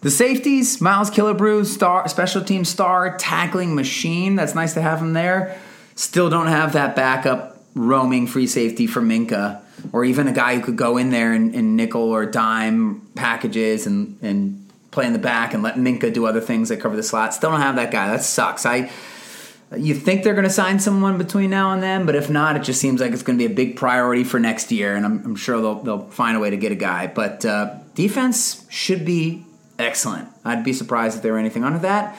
the 0.02 0.12
safeties, 0.12 0.82
Miles 0.82 1.10
Killebrew, 1.10 1.66
star, 1.66 2.08
special 2.10 2.44
team 2.44 2.66
star, 2.66 3.18
tackling 3.18 3.74
machine. 3.74 4.36
That's 4.36 4.54
nice 4.54 4.74
to 4.74 4.82
have 4.82 5.00
him 5.00 5.13
there. 5.13 5.58
Still 5.96 6.30
don't 6.30 6.48
have 6.48 6.74
that 6.74 6.96
backup 6.96 7.63
roaming 7.74 8.28
free 8.28 8.48
safety 8.48 8.86
for 8.86 9.02
Minkah, 9.02 9.62
or 9.92 10.06
even 10.06 10.28
a 10.28 10.34
guy 10.34 10.56
who 10.56 10.62
could 10.62 10.76
go 10.76 10.98
in 10.98 11.10
there 11.10 11.34
in, 11.34 11.54
in 11.54 11.76
nickel 11.76 12.02
or 12.02 12.26
dime 12.26 13.02
packages 13.16 13.88
and 13.88 14.18
and 14.22 14.68
play 14.92 15.06
in 15.06 15.13
the 15.13 15.20
back 15.20 15.54
and 15.54 15.62
let 15.63 15.76
Minkah 15.76 16.13
do 16.13 16.26
other 16.26 16.42
things 16.42 16.70
that 16.70 16.80
cover 16.80 16.96
the 16.96 17.04
slot. 17.04 17.34
Still 17.34 17.52
don't 17.52 17.62
have 17.62 17.76
that 17.76 17.92
guy. 17.92 18.10
That 18.10 18.24
sucks. 18.24 18.66
I. 18.66 18.90
You 19.76 19.96
think 19.96 20.24
they're 20.24 20.34
going 20.34 20.46
to 20.46 20.50
sign 20.50 20.80
someone 20.80 21.18
between 21.18 21.50
now 21.50 21.74
and 21.74 21.84
then, 21.84 22.06
but 22.06 22.16
if 22.16 22.30
not, 22.30 22.56
it 22.56 22.63
just 22.63 22.80
seems 22.80 23.02
like 23.02 23.12
it's 23.12 23.22
going 23.22 23.38
to 23.38 23.46
be 23.46 23.52
a 23.52 23.54
big 23.54 23.76
priority 23.76 24.24
for 24.24 24.40
next 24.40 24.72
year, 24.72 24.96
and 24.96 25.06
I'm, 25.06 25.26
I'm 25.26 25.36
sure 25.36 25.60
they'll, 25.60 25.84
they'll 25.84 26.08
find 26.08 26.38
a 26.38 26.40
way 26.40 26.50
to 26.50 26.56
get 26.56 26.72
a 26.72 26.76
guy. 26.76 27.08
But 27.08 27.44
uh, 27.44 27.76
defense 27.94 28.66
should 28.70 29.04
be 29.04 29.46
excellent. 29.78 30.30
I'd 30.46 30.63
be 30.63 30.72
surprised 30.72 31.18
if 31.18 31.22
they 31.22 31.32
were 31.32 31.38
anything 31.38 31.66
under 31.66 31.80
that. 31.80 32.18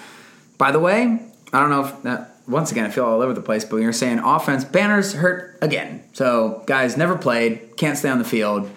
By 0.58 0.72
the 0.72 0.78
way, 0.78 1.20
I 1.50 1.60
don't 1.60 1.70
know 1.70 1.86
if 1.86 2.02
that, 2.02 2.36
once 2.48 2.72
again 2.72 2.86
I 2.86 2.90
feel 2.90 3.04
all 3.04 3.20
over 3.20 3.34
the 3.34 3.42
place, 3.42 3.64
but 3.64 3.76
you're 3.76 3.92
saying 3.92 4.18
offense, 4.18 4.64
Banner's 4.64 5.12
hurt 5.12 5.58
again. 5.60 6.02
So 6.12 6.62
guys 6.66 6.96
never 6.96 7.16
played, 7.16 7.76
can't 7.76 7.96
stay 7.96 8.08
on 8.08 8.18
the 8.18 8.24
field. 8.24 8.70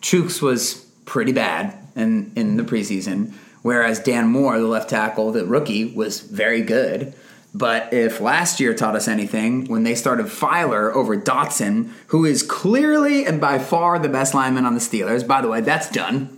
Chuks 0.00 0.40
was 0.40 0.86
pretty 1.04 1.32
bad 1.32 1.76
in 1.94 2.32
in 2.36 2.56
the 2.56 2.62
preseason, 2.62 3.32
whereas 3.62 3.98
Dan 3.98 4.28
Moore, 4.28 4.58
the 4.58 4.66
left 4.66 4.90
tackle, 4.90 5.32
the 5.32 5.44
rookie, 5.44 5.92
was 5.92 6.20
very 6.20 6.62
good. 6.62 7.14
But 7.56 7.94
if 7.94 8.20
last 8.20 8.60
year 8.60 8.74
taught 8.74 8.96
us 8.96 9.08
anything, 9.08 9.64
when 9.64 9.82
they 9.82 9.94
started 9.94 10.26
Feiler 10.26 10.92
over 10.94 11.16
Dotson, 11.16 11.90
who 12.08 12.26
is 12.26 12.42
clearly 12.42 13.24
and 13.24 13.40
by 13.40 13.58
far 13.58 13.98
the 13.98 14.10
best 14.10 14.34
lineman 14.34 14.66
on 14.66 14.74
the 14.74 14.80
Steelers, 14.80 15.26
by 15.26 15.40
the 15.40 15.48
way, 15.48 15.62
that's 15.62 15.90
done. 15.90 16.36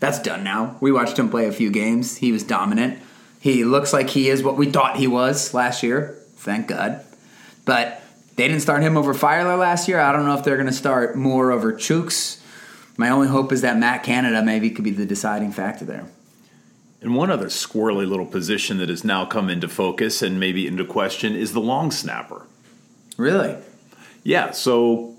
That's 0.00 0.18
done 0.18 0.42
now. 0.42 0.76
We 0.80 0.90
watched 0.90 1.20
him 1.20 1.30
play 1.30 1.46
a 1.46 1.52
few 1.52 1.70
games. 1.70 2.16
He 2.16 2.32
was 2.32 2.42
dominant. 2.42 2.98
He 3.40 3.62
looks 3.62 3.92
like 3.92 4.10
he 4.10 4.28
is 4.28 4.42
what 4.42 4.56
we 4.56 4.68
thought 4.68 4.96
he 4.96 5.06
was 5.06 5.54
last 5.54 5.84
year. 5.84 6.18
Thank 6.46 6.68
God. 6.68 7.04
But 7.64 8.00
they 8.36 8.46
didn't 8.46 8.62
start 8.62 8.82
him 8.82 8.96
over 8.96 9.12
Feiler 9.12 9.58
last 9.58 9.88
year. 9.88 9.98
I 9.98 10.12
don't 10.12 10.24
know 10.24 10.38
if 10.38 10.44
they're 10.44 10.56
going 10.56 10.68
to 10.68 10.72
start 10.72 11.16
Moore 11.16 11.50
over 11.50 11.72
Chuks. 11.72 12.40
My 12.96 13.10
only 13.10 13.26
hope 13.26 13.50
is 13.50 13.62
that 13.62 13.76
Matt 13.76 14.04
Canada 14.04 14.42
maybe 14.42 14.70
could 14.70 14.84
be 14.84 14.92
the 14.92 15.04
deciding 15.04 15.50
factor 15.50 15.84
there. 15.84 16.06
And 17.02 17.16
one 17.16 17.32
other 17.32 17.46
squirrely 17.46 18.08
little 18.08 18.26
position 18.26 18.78
that 18.78 18.88
has 18.88 19.02
now 19.02 19.26
come 19.26 19.50
into 19.50 19.68
focus 19.68 20.22
and 20.22 20.38
maybe 20.38 20.68
into 20.68 20.84
question 20.84 21.34
is 21.34 21.52
the 21.52 21.60
long 21.60 21.90
snapper. 21.90 22.46
Really? 23.16 23.56
Yeah, 24.22 24.52
so 24.52 25.16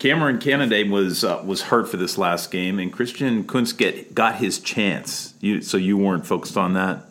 Kameron 0.00 0.40
Canaday 0.40 0.88
was 0.90 1.22
uh, 1.22 1.42
was 1.44 1.62
hurt 1.62 1.88
for 1.88 1.96
this 1.96 2.16
last 2.16 2.50
game, 2.50 2.78
and 2.78 2.92
Christian 2.92 3.44
Kuntz 3.44 3.72
get 3.72 4.14
got 4.14 4.36
his 4.36 4.58
chance. 4.58 5.34
You, 5.40 5.60
so 5.60 5.76
you 5.76 5.96
weren't 5.96 6.26
focused 6.26 6.56
on 6.56 6.72
that. 6.74 7.04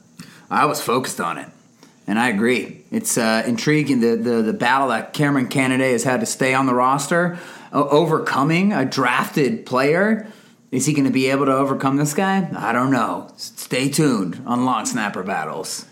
I 0.50 0.66
was 0.66 0.82
focused 0.82 1.20
on 1.20 1.38
it, 1.38 1.50
and 2.08 2.20
I 2.20 2.30
agree. 2.30 2.84
It's 2.92 3.18
uh, 3.18 3.44
intriguing 3.46 4.00
the, 4.00 4.16
the 4.16 4.42
the 4.42 4.54
battle 4.54 4.90
that 4.90 5.14
Kameron 5.14 5.50
Canaday 5.50 5.92
has 5.92 6.04
had 6.04 6.20
to 6.20 6.26
stay 6.26 6.54
on 6.54 6.66
the 6.66 6.74
roster, 6.74 7.38
o- 7.74 7.90
overcoming 7.90 8.74
a 8.74 8.86
drafted 8.86 9.66
player. 9.66 10.32
Is 10.72 10.86
he 10.86 10.94
going 10.94 11.06
to 11.06 11.12
be 11.12 11.30
able 11.30 11.46
to 11.46 11.54
overcome 11.54 11.96
this 11.98 12.14
guy? 12.14 12.50
I 12.56 12.74
don't 12.74 12.92
know. 12.92 13.32
Stay 13.38 13.88
tuned 13.90 14.42
on 14.46 14.66
long 14.66 14.86
snapper 14.86 15.24
battles. 15.24 15.86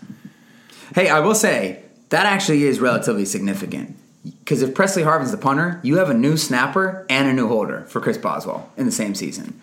Hey, 0.94 1.08
I 1.08 1.20
will 1.20 1.34
say 1.34 1.82
that 2.10 2.26
actually 2.26 2.64
is 2.64 2.80
relatively 2.80 3.24
significant 3.24 3.96
because 4.40 4.62
if 4.62 4.74
Pressley 4.74 5.02
Harvin's 5.02 5.30
the 5.30 5.38
punter, 5.38 5.80
you 5.82 5.96
have 5.96 6.10
a 6.10 6.14
new 6.14 6.36
snapper 6.36 7.06
and 7.08 7.28
a 7.28 7.32
new 7.32 7.48
holder 7.48 7.86
for 7.86 8.00
Chris 8.00 8.18
Boswell 8.18 8.70
in 8.76 8.86
the 8.86 8.92
same 8.92 9.14
season. 9.14 9.58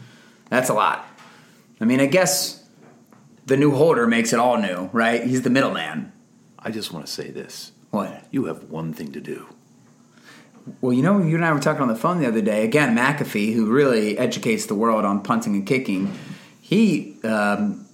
That's 0.50 0.70
a 0.70 0.74
lot. 0.74 1.08
I 1.80 1.86
mean, 1.86 2.00
I 2.00 2.08
guess 2.08 2.64
the 3.46 3.58
new 3.58 3.72
holder 3.72 4.08
makes 4.08 4.34
it 4.34 4.40
all 4.40 4.58
new, 4.58 4.90
right? 4.92 5.24
He's 5.24 5.42
the 5.44 5.50
middleman. 5.50 6.12
I 6.64 6.72
just 6.72 6.94
want 6.94 7.06
to 7.06 7.12
say 7.12 7.32
this: 7.32 7.72
What? 7.90 8.26
you 8.32 8.46
have 8.46 8.66
one 8.66 8.94
thing 8.94 9.12
to 9.14 9.22
do. 9.22 9.48
Well, 10.80 10.94
you 10.94 11.02
know, 11.02 11.22
you 11.22 11.36
and 11.36 11.44
I 11.44 11.52
were 11.52 11.60
talking 11.60 11.82
on 11.82 11.88
the 11.88 11.96
phone 11.96 12.20
the 12.20 12.28
other 12.28 12.42
day. 12.42 12.64
Again, 12.64 12.96
McAfee, 12.96 13.54
who 13.54 13.72
really 13.72 14.18
educates 14.18 14.68
the 14.68 14.76
world 14.76 15.06
on 15.06 15.24
punting 15.24 15.56
and 15.56 15.66
kicking, 15.66 16.14
he 16.62 17.18
um, 17.24 17.88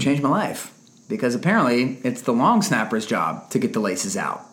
changed 0.00 0.22
my 0.22 0.28
life 0.28 0.72
because 1.08 1.34
apparently 1.34 1.98
it's 2.02 2.22
the 2.22 2.32
long 2.32 2.62
snapper's 2.62 3.06
job 3.06 3.48
to 3.50 3.58
get 3.60 3.72
the 3.72 3.80
laces 3.80 4.16
out, 4.16 4.44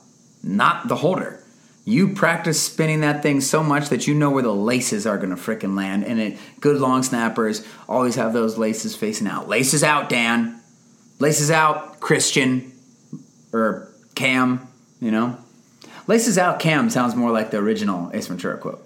not 0.44 0.88
the 0.88 0.98
holder. 0.98 1.42
You 1.84 2.14
practice 2.14 2.62
spinning 2.62 3.02
that 3.02 3.22
thing 3.22 3.42
so 3.42 3.64
much 3.64 3.90
that 3.90 4.08
you 4.08 4.16
know 4.16 4.32
where 4.32 4.42
the 4.44 4.54
laces 4.54 5.06
are 5.06 5.18
going 5.18 5.30
to 5.30 5.36
frickin' 5.36 5.76
land, 5.76 6.04
and 6.04 6.20
it 6.20 6.38
good 6.60 6.80
long 6.80 7.04
snappers 7.04 7.66
always 7.88 8.16
have 8.16 8.34
those 8.34 8.58
laces 8.58 8.96
facing 8.96 9.28
out. 9.28 9.48
Laces 9.48 9.84
out, 9.84 10.10
Dan. 10.10 10.62
Laces 11.20 11.50
out, 11.50 12.00
Christian 12.00 12.75
or 13.56 13.92
Cam. 14.16 14.68
You 15.00 15.12
know. 15.12 15.38
Laces 16.08 16.38
out 16.38 16.60
Cam 16.60 16.90
sounds 16.90 17.16
more 17.16 17.32
like 17.32 17.52
the 17.52 17.58
original 17.58 18.12
Ace 18.14 18.28
Ventura 18.28 18.58
quote. 18.58 18.82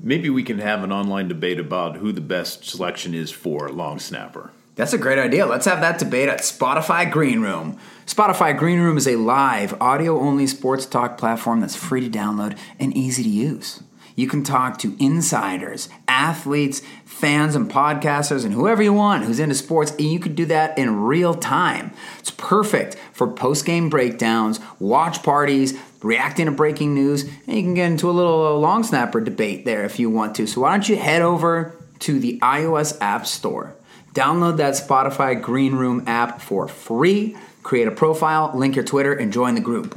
Maybe 0.00 0.30
we 0.30 0.42
can 0.42 0.58
have 0.58 0.82
an 0.84 0.92
online 0.92 1.28
debate 1.28 1.58
about 1.58 1.96
who 1.96 2.12
the 2.12 2.20
best 2.20 2.64
selection 2.64 3.14
is 3.14 3.30
for 3.30 3.68
long 3.68 3.98
snapper. 3.98 4.50
That's 4.76 4.92
a 4.92 4.98
great 4.98 5.18
idea. 5.18 5.44
Let's 5.44 5.66
have 5.66 5.80
that 5.80 5.98
debate 5.98 6.28
at 6.28 6.38
Spotify 6.38 7.10
Green 7.10 7.40
Room. 7.40 7.78
Spotify 8.06 8.56
Green 8.56 8.78
Room 8.78 8.96
is 8.96 9.08
a 9.08 9.16
live, 9.16 9.74
audio 9.82 10.18
only 10.20 10.46
sports 10.46 10.86
talk 10.86 11.18
platform 11.18 11.60
that's 11.60 11.74
free 11.74 12.00
to 12.00 12.08
download 12.08 12.56
and 12.78 12.96
easy 12.96 13.24
to 13.24 13.28
use. 13.28 13.82
You 14.18 14.26
can 14.26 14.42
talk 14.42 14.78
to 14.78 14.96
insiders, 14.98 15.88
athletes, 16.08 16.82
fans, 17.04 17.54
and 17.54 17.70
podcasters, 17.70 18.44
and 18.44 18.52
whoever 18.52 18.82
you 18.82 18.92
want 18.92 19.22
who's 19.22 19.38
into 19.38 19.54
sports, 19.54 19.92
and 19.92 20.10
you 20.10 20.18
can 20.18 20.34
do 20.34 20.44
that 20.46 20.76
in 20.76 21.02
real 21.02 21.34
time. 21.34 21.92
It's 22.18 22.32
perfect 22.32 22.96
for 23.12 23.28
post 23.28 23.64
game 23.64 23.88
breakdowns, 23.88 24.58
watch 24.80 25.22
parties, 25.22 25.78
reacting 26.02 26.46
to 26.46 26.50
breaking 26.50 26.96
news, 26.96 27.22
and 27.46 27.56
you 27.56 27.62
can 27.62 27.74
get 27.74 27.92
into 27.92 28.10
a 28.10 28.12
little 28.12 28.58
long 28.58 28.82
snapper 28.82 29.20
debate 29.20 29.64
there 29.64 29.84
if 29.84 30.00
you 30.00 30.10
want 30.10 30.34
to. 30.34 30.48
So, 30.48 30.62
why 30.62 30.72
don't 30.72 30.88
you 30.88 30.96
head 30.96 31.22
over 31.22 31.76
to 32.00 32.18
the 32.18 32.40
iOS 32.40 32.98
App 33.00 33.24
Store? 33.24 33.76
Download 34.14 34.56
that 34.56 34.74
Spotify 34.74 35.40
Green 35.40 35.76
Room 35.76 36.02
app 36.08 36.40
for 36.40 36.66
free. 36.66 37.36
Create 37.62 37.86
a 37.86 37.92
profile, 37.92 38.50
link 38.52 38.74
your 38.74 38.84
Twitter, 38.84 39.12
and 39.12 39.32
join 39.32 39.54
the 39.54 39.60
group. 39.60 39.96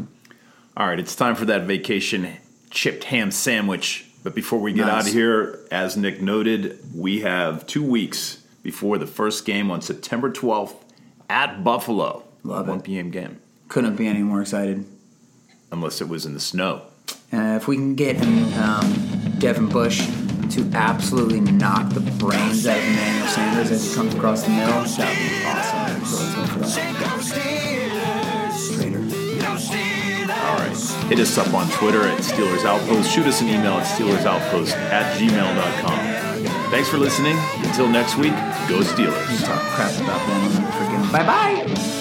All 0.77 0.85
right, 0.85 0.99
it's 0.99 1.15
time 1.15 1.33
for 1.33 1.45
that 1.45 1.63
vacation 1.63 2.37
chipped 2.69 3.05
ham 3.05 3.31
sandwich. 3.31 4.10
But 4.23 4.35
before 4.35 4.59
we 4.59 4.71
get 4.73 4.85
Nice. 4.85 4.93
out 5.03 5.07
of 5.07 5.13
here, 5.13 5.59
as 5.71 5.97
Nick 5.97 6.21
noted, 6.21 6.79
we 6.95 7.21
have 7.21 7.65
two 7.65 7.83
weeks 7.83 8.37
before 8.61 8.97
the 8.99 9.07
first 9.07 9.45
game 9.45 9.71
on 9.71 9.81
September 9.81 10.29
12th 10.31 10.75
at 11.29 11.63
Buffalo. 11.63 12.23
Love 12.43 12.67
1 12.67 12.77
it. 12.79 12.83
p.m. 12.83 13.09
game, 13.09 13.39
Couldn't 13.67 13.95
be 13.95 14.05
any 14.07 14.21
more 14.21 14.41
excited. 14.41 14.85
unless 15.71 16.01
it 16.01 16.07
was 16.09 16.25
in 16.25 16.33
the 16.33 16.39
snow. 16.39 16.81
Uh, 17.33 17.55
if 17.59 17.67
we 17.67 17.75
can 17.77 17.95
get 17.95 18.21
um, 18.57 18.93
Devin 19.39 19.67
Bush 19.69 20.05
to 20.49 20.69
absolutely 20.73 21.39
knock 21.39 21.93
the 21.93 22.01
brains 22.01 22.67
out 22.67 22.77
of 22.77 22.83
Emmanuel 22.83 23.27
Sanders 23.27 23.71
as 23.71 23.87
he 23.89 23.95
comes 23.95 24.13
across 24.13 24.43
the 24.43 24.49
middle, 24.49 24.83
that 24.83 25.17
would 25.17 25.29
be 25.29 25.45
awesome. 26.67 27.80
Hit 31.09 31.19
us 31.19 31.37
up 31.37 31.53
on 31.53 31.69
Twitter 31.71 32.01
at 32.03 32.19
Steelers 32.19 32.65
Outpost. 32.65 33.11
Shoot 33.11 33.27
us 33.27 33.41
an 33.41 33.47
email 33.47 33.73
at 33.73 33.85
SteelersOutpost 33.85 34.71
at 34.71 35.17
gmail.com. 35.17 36.71
Thanks 36.71 36.89
for 36.89 36.97
listening. 36.97 37.37
Until 37.63 37.87
next 37.87 38.15
week, 38.17 38.33
go 38.69 38.79
Steelers. 38.81 39.45
Talk 39.45 39.61
crap 39.73 39.93
about 40.01 40.25
them 40.27 40.71
bye 41.11 41.25
bye. 41.25 42.00